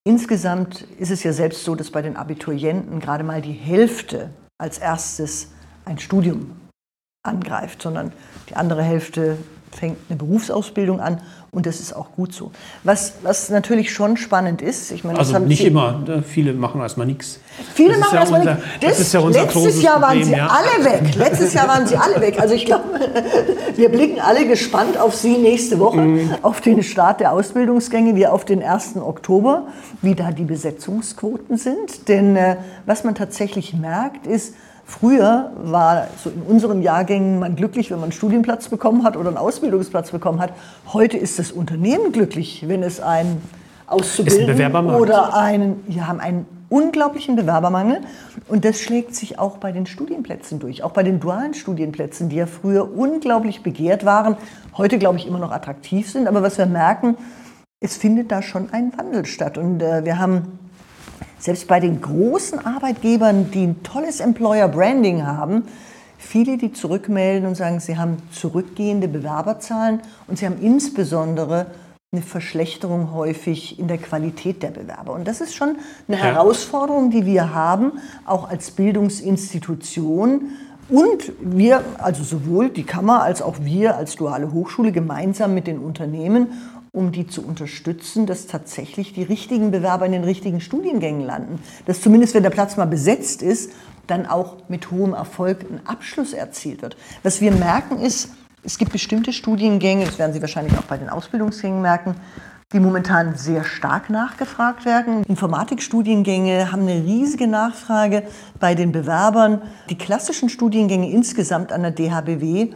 Insgesamt 0.10 0.88
ist 0.98 1.12
es 1.12 1.22
ja 1.22 1.32
selbst 1.32 1.64
so, 1.64 1.76
dass 1.76 1.92
bei 1.92 2.02
den 2.02 2.18
Abiturienten 2.18 3.00
gerade 3.00 3.24
mal 3.24 3.44
die 3.44 3.54
Hälfte 3.54 4.32
als 4.58 4.80
erstes 4.80 5.52
ein 5.86 6.00
Studium 6.00 6.60
angreift, 7.22 7.84
sondern 7.84 8.12
die 8.50 8.56
andere 8.56 8.82
Hälfte 8.82 9.38
fängt 9.72 9.98
eine 10.10 10.18
Berufsausbildung 10.18 11.00
an 11.00 11.22
und 11.52 11.66
das 11.66 11.80
ist 11.80 11.96
auch 11.96 12.12
gut 12.16 12.34
so. 12.34 12.52
Was, 12.84 13.14
was 13.24 13.50
natürlich 13.50 13.92
schon 13.92 14.18
spannend 14.18 14.62
ist, 14.62 14.92
ich 14.92 15.04
meine, 15.04 15.18
also 15.18 15.40
nicht 15.40 15.62
Sie, 15.62 15.68
immer, 15.68 16.04
viele 16.28 16.54
machen 16.54 16.80
erstmal 16.80 17.08
nichts. 17.08 17.40
Viele 17.74 17.98
machen 17.98 18.14
ja 18.14 18.20
erstmal 18.20 18.46
nichts. 18.46 18.64
Das, 18.82 18.90
das, 18.92 19.00
ist 19.00 19.14
ja 19.14 19.20
unser 19.20 19.42
letztes 19.44 19.82
Jahr 19.82 20.02
waren 20.02 20.24
sie 20.24 20.32
ja. 20.32 20.48
alle 20.48 20.86
weg. 20.86 21.16
Letztes 21.16 21.54
Jahr 21.54 21.68
waren 21.68 21.88
sie 21.88 21.98
alle 21.98 22.22
weg. 22.22 22.40
Also 22.40 22.54
ich 22.54 22.66
glaube, 22.66 22.84
wir 23.76 23.90
blicken 23.90 24.20
alle 24.20 24.48
gespannt 24.48 25.00
auf 25.00 25.16
Sie 25.16 25.38
nächste 25.38 25.80
Woche, 25.80 26.02
mhm. 26.02 26.36
auf 26.44 26.62
den 26.62 26.84
Start 26.84 27.20
der 27.20 27.32
Ausbildungsgänge, 27.32 28.16
wie 28.16 28.28
auf 28.28 28.46
den 28.46 28.62
1. 28.62 28.98
Oktober, 28.98 29.68
wie 30.04 30.14
da 30.14 30.32
die 30.32 30.46
Besetzungsquoten 30.46 31.58
sind. 31.58 32.08
Denn 32.10 32.36
äh, 32.36 32.58
was 32.86 33.04
man 33.04 33.16
tatsächlich 33.16 33.74
merkt, 33.74 34.28
ist, 34.28 34.54
Früher 34.90 35.52
war 35.62 36.08
so 36.18 36.32
in 36.32 36.42
unseren 36.42 36.82
Jahrgängen 36.82 37.38
man 37.38 37.56
glücklich, 37.56 37.92
wenn 37.92 37.98
man 37.98 38.06
einen 38.06 38.12
Studienplatz 38.12 38.70
bekommen 38.70 39.04
hat 39.04 39.16
oder 39.18 39.28
einen 39.28 39.38
Ausbildungsplatz 39.38 40.10
bekommen 40.10 40.42
hat. 40.42 40.52
Heute 40.92 41.16
ist 41.16 41.38
das 41.38 41.52
Unternehmen 41.52 42.12
glücklich, 42.12 42.68
wenn 42.68 42.82
es 42.82 43.00
einen 43.00 43.40
Auszubildenden 43.86 44.76
ein 44.76 44.86
oder 44.88 45.36
einen, 45.36 45.84
wir 45.86 46.08
haben 46.08 46.20
einen 46.20 46.48
unglaublichen 46.70 47.36
Bewerbermangel. 47.36 48.02
Und 48.48 48.66
das 48.66 48.80
schlägt 48.80 49.14
sich 49.14 49.38
auch 49.38 49.58
bei 49.58 49.72
den 49.72 49.86
Studienplätzen 49.86 50.58
durch, 50.58 50.82
auch 50.84 50.92
bei 50.92 51.04
den 51.04 51.20
dualen 51.20 51.54
Studienplätzen, 51.54 52.30
die 52.30 52.38
ja 52.38 52.48
früher 52.48 52.92
unglaublich 52.92 53.62
begehrt 53.62 54.06
waren, 54.06 54.38
heute 54.76 54.98
glaube 54.98 55.20
ich 55.20 55.28
immer 55.28 55.40
noch 55.40 55.52
attraktiv 55.52 56.10
sind, 56.10 56.28
aber 56.28 56.42
was 56.42 56.58
wir 56.58 56.66
merken, 56.66 57.16
es 57.80 57.96
findet 57.96 58.32
da 58.32 58.42
schon 58.42 58.74
ein 58.74 58.92
Wandel 58.98 59.28
statt. 59.28 59.60
Und 59.60 59.84
äh, 59.84 60.04
wir 60.04 60.18
haben 60.18 60.60
selbst 61.40 61.68
bei 61.68 61.80
den 61.80 62.02
großen 62.02 62.66
Arbeitgebern, 62.66 63.50
die 63.52 63.68
ein 63.68 63.84
tolles 63.84 64.20
Employer 64.20 64.68
Branding 64.68 65.26
haben, 65.26 65.64
viele, 66.18 66.58
die 66.58 66.74
zurückmelden 66.74 67.48
und 67.48 67.56
sagen, 67.56 67.80
sie 67.80 67.98
haben 67.98 68.18
zurückgehende 68.32 69.08
Bewerberzahlen 69.08 70.02
und 70.28 70.38
sie 70.38 70.46
haben 70.46 70.62
insbesondere 70.62 71.68
eine 72.12 72.22
Verschlechterung 72.24 73.14
häufig 73.14 73.78
in 73.80 73.88
der 73.88 74.00
Qualität 74.00 74.64
der 74.64 74.72
Bewerber. 74.72 75.14
Und 75.14 75.28
das 75.28 75.42
ist 75.42 75.56
schon 75.56 75.78
eine 76.08 76.18
ja. 76.18 76.24
Herausforderung, 76.24 77.12
die 77.12 77.26
wir 77.26 77.54
haben, 77.54 77.94
auch 78.26 78.50
als 78.50 78.72
Bildungsinstitution. 78.72 80.50
Und 80.90 81.32
wir, 81.40 81.84
also 82.00 82.24
sowohl 82.24 82.70
die 82.70 82.84
Kammer 82.84 83.22
als 83.22 83.44
auch 83.44 83.58
wir 83.62 83.96
als 83.96 84.16
duale 84.16 84.52
Hochschule 84.52 84.92
gemeinsam 84.92 85.54
mit 85.54 85.68
den 85.68 85.78
Unternehmen 85.78 86.48
um 86.92 87.12
die 87.12 87.28
zu 87.28 87.46
unterstützen, 87.46 88.26
dass 88.26 88.48
tatsächlich 88.48 89.14
die 89.14 89.24
richtigen 89.24 89.72
Bewerber 89.72 90.06
in 90.06 90.12
den 90.12 90.24
richtigen 90.24 90.62
Studiengängen 90.62 91.26
landen. 91.26 91.62
Dass 91.86 92.02
zumindest, 92.02 92.34
wenn 92.34 92.44
der 92.44 92.50
Platz 92.50 92.78
mal 92.78 92.86
besetzt 92.86 93.42
ist, 93.42 93.72
dann 94.08 94.26
auch 94.26 94.58
mit 94.70 94.92
hohem 94.92 95.14
Erfolg 95.14 95.66
ein 95.70 95.86
Abschluss 95.86 96.34
erzielt 96.34 96.82
wird. 96.82 96.98
Was 97.24 97.42
wir 97.42 97.52
merken 97.52 98.00
ist, 98.00 98.30
es 98.64 98.78
gibt 98.78 98.92
bestimmte 98.92 99.34
Studiengänge, 99.34 100.06
das 100.06 100.20
werden 100.20 100.34
Sie 100.34 100.42
wahrscheinlich 100.42 100.78
auch 100.78 100.84
bei 100.84 100.98
den 100.98 101.10
Ausbildungsgängen 101.10 101.82
merken, 101.82 102.16
die 102.74 102.80
momentan 102.80 103.36
sehr 103.36 103.64
stark 103.64 104.10
nachgefragt 104.10 104.86
werden. 104.86 105.24
Informatikstudiengänge 105.24 106.72
haben 106.72 106.84
eine 106.84 107.04
riesige 107.04 107.48
Nachfrage 107.48 108.24
bei 108.60 108.76
den 108.76 108.92
Bewerbern. 108.92 109.62
Die 109.90 109.98
klassischen 109.98 110.50
Studiengänge 110.50 111.10
insgesamt 111.10 111.72
an 111.72 111.82
der 111.82 111.92
DHBW 111.92 112.70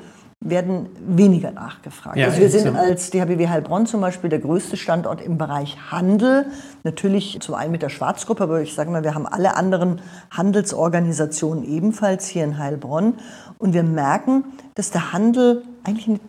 werden 0.45 0.89
weniger 0.99 1.51
nachgefragt. 1.51 2.17
Ja, 2.17 2.27
also 2.27 2.39
wir 2.39 2.49
sind 2.49 2.75
als 2.75 3.10
DHBW 3.10 3.47
Heilbronn 3.47 3.86
zum 3.86 4.01
Beispiel 4.01 4.29
der 4.29 4.39
größte 4.39 4.77
Standort 4.77 5.21
im 5.21 5.38
Bereich 5.38 5.77
Handel. 5.89 6.45
Natürlich 6.84 7.39
zum 7.39 7.56
einen 7.56 7.71
mit 7.71 7.82
der 7.82 7.89
Schwarzgruppe, 7.89 8.43
aber 8.43 8.62
ich 8.62 8.73
sage 8.73 8.91
mal, 8.91 9.03
wir 9.03 9.15
haben 9.15 9.25
alle 9.25 9.56
anderen 9.56 10.01
Handelsorganisationen 10.32 11.63
ebenfalls 11.63 12.27
hier 12.27 12.43
in 12.43 12.58
Heilbronn. 12.58 13.15
Und 13.58 13.73
wir 13.73 13.84
merken, 13.84 14.43
dass 14.75 14.91
der 14.91 15.13
Handel 15.13 15.63
eigentlich 15.84 16.08
eine 16.08 16.19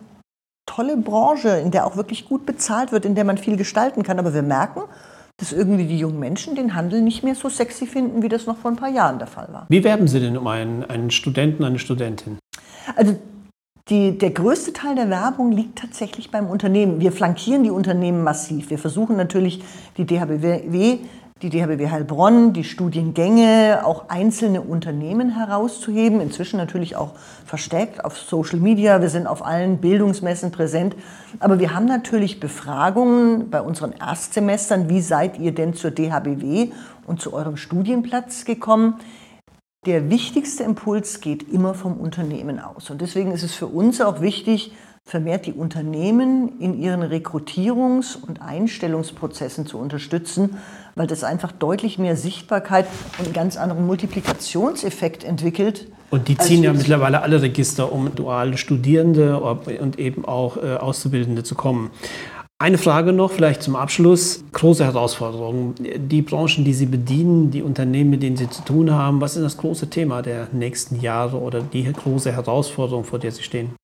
tolle 0.65 0.97
Branche, 0.97 1.49
in 1.49 1.71
der 1.71 1.85
auch 1.85 1.97
wirklich 1.97 2.27
gut 2.27 2.45
bezahlt 2.45 2.91
wird, 2.91 3.05
in 3.05 3.15
der 3.15 3.25
man 3.25 3.37
viel 3.37 3.57
gestalten 3.57 4.03
kann. 4.03 4.17
Aber 4.17 4.33
wir 4.33 4.43
merken, 4.43 4.81
dass 5.37 5.51
irgendwie 5.51 5.85
die 5.85 5.99
jungen 5.99 6.19
Menschen 6.19 6.55
den 6.55 6.75
Handel 6.75 7.01
nicht 7.01 7.23
mehr 7.23 7.35
so 7.35 7.49
sexy 7.49 7.85
finden, 7.85 8.23
wie 8.23 8.29
das 8.29 8.45
noch 8.45 8.57
vor 8.57 8.71
ein 8.71 8.77
paar 8.77 8.89
Jahren 8.89 9.19
der 9.19 9.27
Fall 9.27 9.49
war. 9.51 9.65
Wie 9.67 9.83
werben 9.83 10.07
Sie 10.07 10.21
denn 10.21 10.37
um 10.37 10.47
einen, 10.47 10.85
einen 10.85 11.11
Studenten, 11.11 11.65
eine 11.65 11.79
Studentin? 11.79 12.39
Also 12.95 13.17
die, 13.89 14.17
der 14.17 14.31
größte 14.31 14.73
Teil 14.73 14.95
der 14.95 15.11
Werbung 15.11 15.51
liegt 15.51 15.77
tatsächlich 15.77 16.31
beim 16.31 16.47
Unternehmen. 16.47 16.99
Wir 16.99 17.11
flankieren 17.11 17.63
die 17.63 17.69
Unternehmen 17.69 18.23
massiv. 18.23 18.71
Wir 18.71 18.79
versuchen 18.79 19.15
natürlich 19.15 19.63
die 19.97 20.05
DHBW, 20.05 20.97
die 21.43 21.49
DHBW 21.51 21.89
Heilbronn, 21.91 22.51
die 22.51 22.63
Studiengänge, 22.63 23.81
auch 23.83 24.09
einzelne 24.09 24.61
Unternehmen 24.61 25.29
herauszuheben. 25.29 26.19
Inzwischen 26.19 26.57
natürlich 26.57 26.95
auch 26.95 27.11
verstärkt 27.45 28.03
auf 28.03 28.17
Social 28.17 28.57
Media. 28.57 29.01
Wir 29.01 29.09
sind 29.09 29.27
auf 29.27 29.45
allen 29.45 29.77
Bildungsmessen 29.77 30.51
präsent. 30.51 30.95
Aber 31.39 31.59
wir 31.59 31.75
haben 31.75 31.85
natürlich 31.85 32.39
Befragungen 32.39 33.51
bei 33.51 33.61
unseren 33.61 33.91
Erstsemestern. 33.91 34.89
Wie 34.89 35.01
seid 35.01 35.37
ihr 35.37 35.53
denn 35.53 35.75
zur 35.75 35.91
DHBW 35.91 36.71
und 37.05 37.21
zu 37.21 37.33
eurem 37.33 37.57
Studienplatz 37.57 38.45
gekommen? 38.45 38.95
Der 39.85 40.09
wichtigste 40.09 40.63
Impuls 40.63 41.21
geht 41.21 41.51
immer 41.51 41.73
vom 41.73 41.97
Unternehmen 41.97 42.59
aus. 42.59 42.89
Und 42.89 43.01
deswegen 43.01 43.31
ist 43.31 43.43
es 43.43 43.53
für 43.53 43.67
uns 43.67 44.01
auch 44.01 44.21
wichtig, 44.21 44.71
vermehrt 45.07 45.45
die 45.45 45.53
Unternehmen 45.53 46.59
in 46.59 46.81
ihren 46.81 47.03
Rekrutierungs- 47.03 48.17
und 48.19 48.41
Einstellungsprozessen 48.41 49.67
zu 49.67 49.77
unterstützen, 49.77 50.57
weil 50.95 51.05
das 51.05 51.23
einfach 51.23 51.51
deutlich 51.51 51.99
mehr 51.99 52.15
Sichtbarkeit 52.15 52.87
und 53.19 53.25
einen 53.25 53.33
ganz 53.33 53.55
anderen 53.55 53.85
Multiplikationseffekt 53.85 55.23
entwickelt. 55.23 55.87
Und 56.09 56.27
die 56.27 56.37
ziehen 56.37 56.63
ja 56.63 56.73
mittlerweile 56.73 57.21
alle 57.21 57.41
Register, 57.41 57.91
um 57.91 58.15
duale 58.15 58.57
Studierende 58.57 59.39
und 59.39 59.99
eben 59.99 60.25
auch 60.25 60.57
äh, 60.57 60.75
Auszubildende 60.77 61.43
zu 61.43 61.53
kommen. 61.53 61.91
Eine 62.57 62.77
Frage 62.77 63.11
noch, 63.11 63.31
vielleicht 63.31 63.63
zum 63.63 63.75
Abschluss. 63.75 64.45
Große 64.53 64.85
Herausforderungen. 64.85 65.75
Die 65.77 66.21
Branchen, 66.21 66.63
die 66.63 66.73
Sie 66.73 66.85
bedienen, 66.85 67.51
die 67.51 67.61
Unternehmen, 67.61 68.11
mit 68.11 68.23
denen 68.23 68.37
Sie 68.37 68.49
zu 68.49 68.63
tun 68.63 68.91
haben, 68.91 69.19
was 69.19 69.35
ist 69.35 69.43
das 69.43 69.57
große 69.57 69.89
Thema 69.89 70.21
der 70.21 70.47
nächsten 70.53 71.01
Jahre 71.01 71.37
oder 71.37 71.59
die 71.59 71.83
große 71.83 72.31
Herausforderung, 72.31 73.03
vor 73.03 73.19
der 73.19 73.33
Sie 73.33 73.43
stehen? 73.43 73.75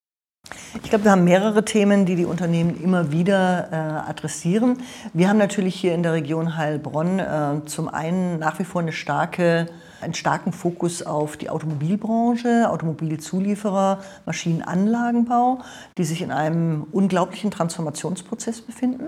Ich 0.81 0.89
glaube, 0.89 1.03
wir 1.03 1.11
haben 1.11 1.25
mehrere 1.25 1.65
Themen, 1.65 2.05
die 2.05 2.15
die 2.15 2.23
Unternehmen 2.23 2.81
immer 2.81 3.11
wieder 3.11 3.67
äh, 3.73 4.09
adressieren. 4.09 4.77
Wir 5.13 5.27
haben 5.27 5.37
natürlich 5.37 5.75
hier 5.75 5.93
in 5.93 6.01
der 6.01 6.13
Region 6.13 6.55
Heilbronn 6.55 7.19
äh, 7.19 7.65
zum 7.65 7.89
einen 7.89 8.39
nach 8.39 8.57
wie 8.59 8.63
vor 8.63 8.79
eine 8.79 8.93
starke 8.93 9.67
einen 10.01 10.13
starken 10.13 10.53
Fokus 10.53 11.03
auf 11.03 11.37
die 11.37 11.49
Automobilbranche, 11.49 12.69
Automobilzulieferer, 12.69 13.99
Maschinenanlagenbau, 14.25 15.59
die 15.97 16.03
sich 16.03 16.21
in 16.21 16.31
einem 16.31 16.85
unglaublichen 16.91 17.51
Transformationsprozess 17.51 18.61
befinden, 18.61 19.07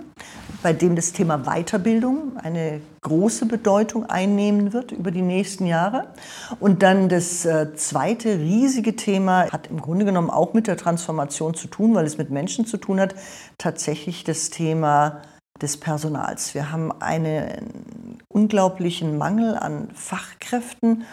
bei 0.61 0.73
dem 0.73 0.95
das 0.95 1.11
Thema 1.13 1.39
Weiterbildung 1.39 2.37
eine 2.37 2.81
große 3.01 3.45
Bedeutung 3.45 4.05
einnehmen 4.09 4.73
wird 4.73 4.91
über 4.91 5.11
die 5.11 5.21
nächsten 5.21 5.65
Jahre. 5.65 6.07
Und 6.59 6.83
dann 6.83 7.09
das 7.09 7.45
äh, 7.45 7.75
zweite 7.75 8.39
riesige 8.39 8.95
Thema 8.95 9.51
hat 9.51 9.67
im 9.67 9.81
Grunde 9.81 10.05
genommen 10.05 10.29
auch 10.29 10.53
mit 10.53 10.67
der 10.67 10.77
Transformation 10.77 11.53
zu 11.53 11.67
tun, 11.67 11.93
weil 11.93 12.05
es 12.05 12.17
mit 12.17 12.31
Menschen 12.31 12.65
zu 12.65 12.77
tun 12.77 12.99
hat, 12.99 13.15
tatsächlich 13.57 14.23
das 14.23 14.49
Thema 14.49 15.21
des 15.61 15.77
Personals. 15.77 16.53
Wir 16.53 16.71
haben 16.71 16.91
einen 17.01 18.19
unglaublichen 18.27 19.17
Mangel 19.17 19.55
an 19.55 19.89
Fachkräften 19.93 21.05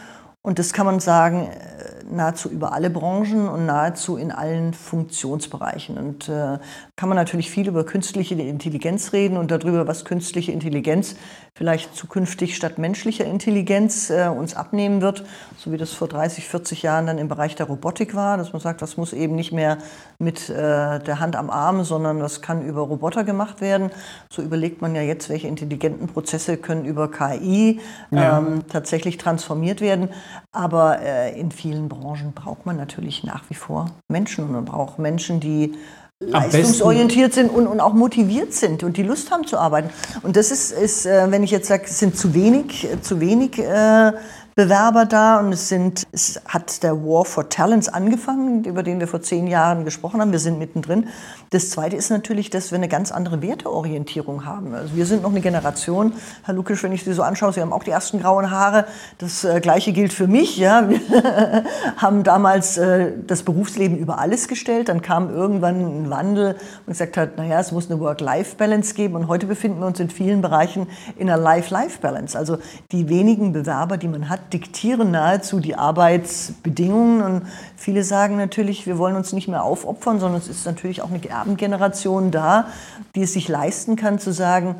und 0.42 0.58
das 0.58 0.72
kann 0.72 0.86
man 0.86 1.00
sagen, 1.00 1.48
äh, 1.48 2.04
nahezu 2.10 2.48
über 2.48 2.72
alle 2.72 2.88
Branchen 2.88 3.48
und 3.48 3.66
nahezu 3.66 4.16
in 4.16 4.32
allen 4.32 4.72
Funktionsbereichen. 4.72 5.98
Und 5.98 6.28
äh, 6.30 6.58
kann 7.00 7.08
man 7.08 7.16
natürlich 7.16 7.50
viel 7.50 7.66
über 7.66 7.84
künstliche 7.84 8.34
Intelligenz 8.34 9.14
reden 9.14 9.38
und 9.38 9.50
darüber, 9.50 9.88
was 9.88 10.04
künstliche 10.04 10.52
Intelligenz 10.52 11.16
vielleicht 11.54 11.96
zukünftig 11.96 12.54
statt 12.54 12.76
menschlicher 12.76 13.24
Intelligenz 13.24 14.10
äh, 14.10 14.28
uns 14.28 14.54
abnehmen 14.54 15.00
wird, 15.00 15.24
so 15.56 15.72
wie 15.72 15.78
das 15.78 15.94
vor 15.94 16.08
30, 16.08 16.46
40 16.46 16.82
Jahren 16.82 17.06
dann 17.06 17.16
im 17.16 17.28
Bereich 17.28 17.54
der 17.54 17.68
Robotik 17.68 18.14
war, 18.14 18.36
dass 18.36 18.52
man 18.52 18.60
sagt, 18.60 18.82
das 18.82 18.98
muss 18.98 19.14
eben 19.14 19.34
nicht 19.34 19.50
mehr 19.50 19.78
mit 20.18 20.50
äh, 20.50 20.98
der 20.98 21.20
Hand 21.20 21.36
am 21.36 21.48
Arm, 21.48 21.84
sondern 21.84 22.20
das 22.20 22.42
kann 22.42 22.66
über 22.66 22.82
Roboter 22.82 23.24
gemacht 23.24 23.62
werden. 23.62 23.90
So 24.28 24.42
überlegt 24.42 24.82
man 24.82 24.94
ja 24.94 25.00
jetzt, 25.00 25.30
welche 25.30 25.48
intelligenten 25.48 26.06
Prozesse 26.06 26.58
können 26.58 26.84
über 26.84 27.10
KI 27.10 27.80
ja. 28.10 28.40
ähm, 28.40 28.64
tatsächlich 28.68 29.16
transformiert 29.16 29.80
werden. 29.80 30.10
Aber 30.52 31.00
äh, 31.00 31.40
in 31.40 31.50
vielen 31.50 31.88
Branchen 31.88 32.32
braucht 32.34 32.66
man 32.66 32.76
natürlich 32.76 33.24
nach 33.24 33.44
wie 33.48 33.54
vor 33.54 33.86
Menschen 34.08 34.44
und 34.44 34.52
man 34.52 34.66
braucht 34.66 34.98
Menschen, 34.98 35.40
die 35.40 35.72
leistungsorientiert 36.22 37.32
sind 37.32 37.48
und, 37.48 37.66
und 37.66 37.80
auch 37.80 37.94
motiviert 37.94 38.52
sind 38.52 38.82
und 38.82 38.98
die 38.98 39.02
Lust 39.02 39.30
haben 39.30 39.46
zu 39.46 39.56
arbeiten. 39.56 39.88
Und 40.22 40.36
das 40.36 40.50
ist, 40.50 40.70
ist 40.70 41.06
äh, 41.06 41.30
wenn 41.30 41.42
ich 41.42 41.50
jetzt 41.50 41.68
sage, 41.68 41.84
es 41.86 41.98
sind 41.98 42.14
zu 42.14 42.34
wenig, 42.34 42.86
zu 43.00 43.20
wenig 43.20 43.58
äh, 43.58 44.12
Bewerber 44.54 45.06
da 45.06 45.38
und 45.38 45.52
es 45.52 45.68
sind, 45.68 46.06
es 46.12 46.40
hat 46.46 46.82
der 46.82 46.96
War 47.04 47.24
for 47.24 47.48
Talents 47.48 47.88
angefangen, 47.88 48.64
über 48.64 48.82
den 48.82 49.00
wir 49.00 49.06
vor 49.06 49.22
zehn 49.22 49.46
Jahren 49.46 49.84
gesprochen 49.84 50.20
haben. 50.20 50.32
Wir 50.32 50.38
sind 50.38 50.58
mittendrin. 50.58 51.08
Das 51.50 51.70
zweite 51.70 51.96
ist 51.96 52.10
natürlich, 52.10 52.50
dass 52.50 52.70
wir 52.70 52.76
eine 52.76 52.88
ganz 52.88 53.12
andere 53.12 53.42
Werteorientierung 53.42 54.44
haben. 54.44 54.74
Also 54.74 54.96
wir 54.96 55.06
sind 55.06 55.22
noch 55.22 55.30
eine 55.30 55.40
Generation, 55.40 56.12
Herr 56.44 56.54
Lukisch, 56.54 56.82
wenn 56.82 56.92
ich 56.92 57.04
Sie 57.04 57.12
so 57.12 57.22
anschaue, 57.22 57.52
Sie 57.52 57.60
haben 57.60 57.72
auch 57.72 57.84
die 57.84 57.90
ersten 57.90 58.20
grauen 58.20 58.50
Haare. 58.50 58.86
Das 59.18 59.44
äh, 59.44 59.60
Gleiche 59.60 59.92
gilt 59.92 60.12
für 60.12 60.26
mich. 60.26 60.56
Ja. 60.56 60.88
Wir 60.88 61.00
haben 61.96 62.22
damals 62.24 62.76
äh, 62.76 63.12
das 63.26 63.42
Berufsleben 63.44 63.98
über 63.98 64.18
alles 64.18 64.48
gestellt. 64.48 64.88
Dann 64.88 65.00
kam 65.00 65.30
irgendwann 65.30 66.04
ein 66.04 66.10
Wandel 66.10 66.56
und 66.86 66.92
gesagt 66.92 67.16
hat, 67.16 67.36
naja, 67.36 67.60
es 67.60 67.72
muss 67.72 67.90
eine 67.90 68.00
Work-Life-Balance 68.00 68.94
geben. 68.94 69.14
Und 69.14 69.28
heute 69.28 69.46
befinden 69.46 69.80
wir 69.80 69.86
uns 69.86 70.00
in 70.00 70.10
vielen 70.10 70.42
Bereichen 70.42 70.86
in 71.16 71.30
einer 71.30 71.40
Life-Life-Balance. 71.40 72.36
Also 72.36 72.58
die 72.92 73.08
wenigen 73.08 73.52
Bewerber, 73.52 73.96
die 73.96 74.08
man 74.08 74.28
hat, 74.28 74.39
diktieren 74.52 75.10
nahezu 75.10 75.60
die 75.60 75.76
Arbeitsbedingungen. 75.76 77.22
Und 77.22 77.42
viele 77.76 78.04
sagen 78.04 78.36
natürlich, 78.36 78.86
wir 78.86 78.98
wollen 78.98 79.16
uns 79.16 79.32
nicht 79.32 79.48
mehr 79.48 79.64
aufopfern, 79.64 80.20
sondern 80.20 80.40
es 80.40 80.48
ist 80.48 80.66
natürlich 80.66 81.02
auch 81.02 81.10
eine 81.10 81.24
Erbengeneration 81.28 82.30
da, 82.30 82.66
die 83.14 83.22
es 83.22 83.32
sich 83.32 83.48
leisten 83.48 83.96
kann 83.96 84.18
zu 84.18 84.32
sagen, 84.32 84.76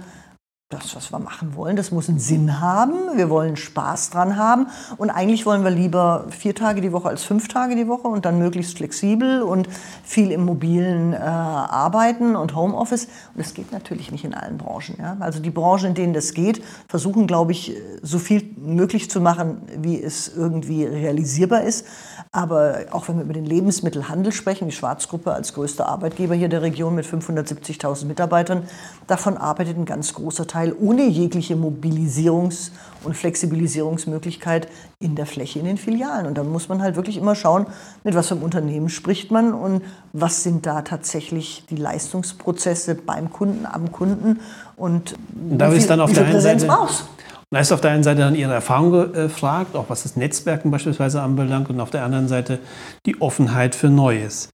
das, 0.71 0.95
was 0.95 1.11
wir 1.11 1.19
machen 1.19 1.57
wollen, 1.57 1.75
das 1.75 1.91
muss 1.91 2.09
einen 2.09 2.21
Sinn 2.21 2.61
haben. 2.61 2.95
Wir 3.17 3.29
wollen 3.29 3.57
Spaß 3.57 4.11
dran 4.11 4.37
haben. 4.37 4.69
Und 4.99 5.11
eigentlich 5.11 5.45
wollen 5.45 5.65
wir 5.65 5.71
lieber 5.73 6.27
vier 6.31 6.55
Tage 6.55 6.81
die 6.81 6.93
Woche 6.93 7.09
als 7.09 7.25
fünf 7.25 7.49
Tage 7.49 7.75
die 7.75 7.89
Woche 7.89 8.07
und 8.07 8.25
dann 8.25 8.39
möglichst 8.39 8.77
flexibel 8.77 9.43
und 9.43 9.69
viel 10.05 10.31
im 10.31 10.45
mobilen 10.45 11.13
äh, 11.13 11.17
Arbeiten 11.17 12.37
und 12.37 12.55
Homeoffice. 12.55 13.07
Und 13.35 13.39
das 13.39 13.53
geht 13.53 13.73
natürlich 13.73 14.13
nicht 14.13 14.25
in 14.25 14.33
allen 14.33 14.59
Branchen. 14.59 14.95
Ja? 15.01 15.17
Also 15.19 15.41
die 15.41 15.51
Branchen, 15.51 15.87
in 15.87 15.95
denen 15.95 16.15
das 16.15 16.35
geht, 16.35 16.63
versuchen, 16.87 17.27
glaube 17.27 17.51
ich, 17.51 17.75
so 18.01 18.21
viel 18.21 18.55
möglich 18.57 19.11
zu 19.11 19.21
machen, 19.21 19.63
wie 19.77 20.01
es 20.01 20.29
irgendwie 20.29 20.85
realisierbar 20.85 21.63
ist. 21.63 21.85
Aber 22.31 22.83
auch 22.93 23.09
wenn 23.09 23.17
wir 23.17 23.25
über 23.25 23.33
den 23.33 23.45
Lebensmittelhandel 23.45 24.31
sprechen, 24.31 24.69
die 24.69 24.75
Schwarzgruppe 24.75 25.33
als 25.33 25.53
größter 25.55 25.89
Arbeitgeber 25.89 26.37
hier 26.37 26.49
der 26.49 26.63
Region 26.63 26.95
mit 26.95 27.07
570.000 27.07 28.05
Mitarbeitern, 28.05 28.69
davon 29.09 29.37
arbeitet 29.37 29.77
ein 29.77 29.85
ganz 29.85 30.15
großer 30.15 30.47
Teil 30.47 30.60
ohne 30.81 31.07
jegliche 31.07 31.55
Mobilisierungs- 31.55 32.71
und 33.03 33.17
Flexibilisierungsmöglichkeit 33.17 34.69
in 34.99 35.15
der 35.15 35.27
Fläche 35.27 35.59
in 35.59 35.65
den 35.65 35.79
Filialen. 35.79 36.27
Und 36.27 36.37
da 36.37 36.45
muss 36.45 36.69
man 36.69 36.83
halt 36.83 36.97
wirklich 36.97 37.17
immer 37.17 37.35
schauen, 37.35 37.67
mit 38.05 38.15
was 38.15 38.29
für 38.29 38.35
einem 38.35 38.45
Unternehmen 38.45 38.89
spricht 38.89 39.31
man 39.31 39.55
und 39.55 39.83
was 40.13 40.43
sind 40.43 40.67
da 40.67 40.83
tatsächlich 40.83 41.65
die 41.71 41.77
Leistungsprozesse 41.77 42.95
beim 42.95 43.33
Kunden, 43.33 43.67
am 43.67 43.91
Kunden 43.91 44.41
und 44.77 45.15
da 45.33 45.73
wie 45.73 45.79
viel, 45.79 45.89
dann 45.89 46.01
auf 46.01 46.13
der 46.13 46.25
Präsenz 46.25 46.63
Seite 46.63 46.67
brauchst. 46.67 47.05
Da 47.53 47.59
ist 47.59 47.73
auf 47.73 47.81
der 47.81 47.91
einen 47.91 48.05
Seite 48.05 48.21
dann 48.21 48.37
Ihre 48.37 48.53
Erfahrung 48.53 49.13
gefragt, 49.13 49.75
auch 49.75 49.87
was 49.89 50.05
das 50.05 50.15
Netzwerken 50.15 50.71
beispielsweise 50.71 51.21
anbelangt, 51.21 51.69
und 51.69 51.81
auf 51.81 51.91
der 51.91 52.05
anderen 52.05 52.29
Seite 52.29 52.61
die 53.07 53.21
Offenheit 53.21 53.75
für 53.75 53.89
Neues. 53.89 54.51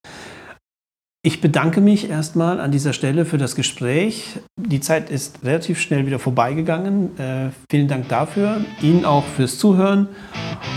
Ich 1.26 1.40
bedanke 1.40 1.80
mich 1.80 2.08
erstmal 2.08 2.60
an 2.60 2.70
dieser 2.70 2.92
Stelle 2.92 3.24
für 3.24 3.36
das 3.36 3.56
Gespräch. 3.56 4.38
Die 4.54 4.78
Zeit 4.78 5.10
ist 5.10 5.42
relativ 5.42 5.80
schnell 5.80 6.06
wieder 6.06 6.20
vorbeigegangen. 6.20 7.18
Äh, 7.18 7.50
vielen 7.68 7.88
Dank 7.88 8.08
dafür, 8.08 8.60
Ihnen 8.80 9.04
auch 9.04 9.24
fürs 9.24 9.58
Zuhören. 9.58 10.06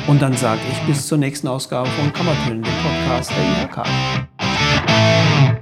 Und 0.07 0.23
dann 0.23 0.35
sage 0.35 0.61
ich 0.71 0.79
bis 0.87 1.05
zur 1.05 1.19
nächsten 1.19 1.47
Ausgabe 1.47 1.87
von 1.89 2.11
Kammertönen, 2.11 2.63
dem 2.63 2.73
Podcast 2.81 3.29
der 3.29 3.63
IHK. 3.63 5.58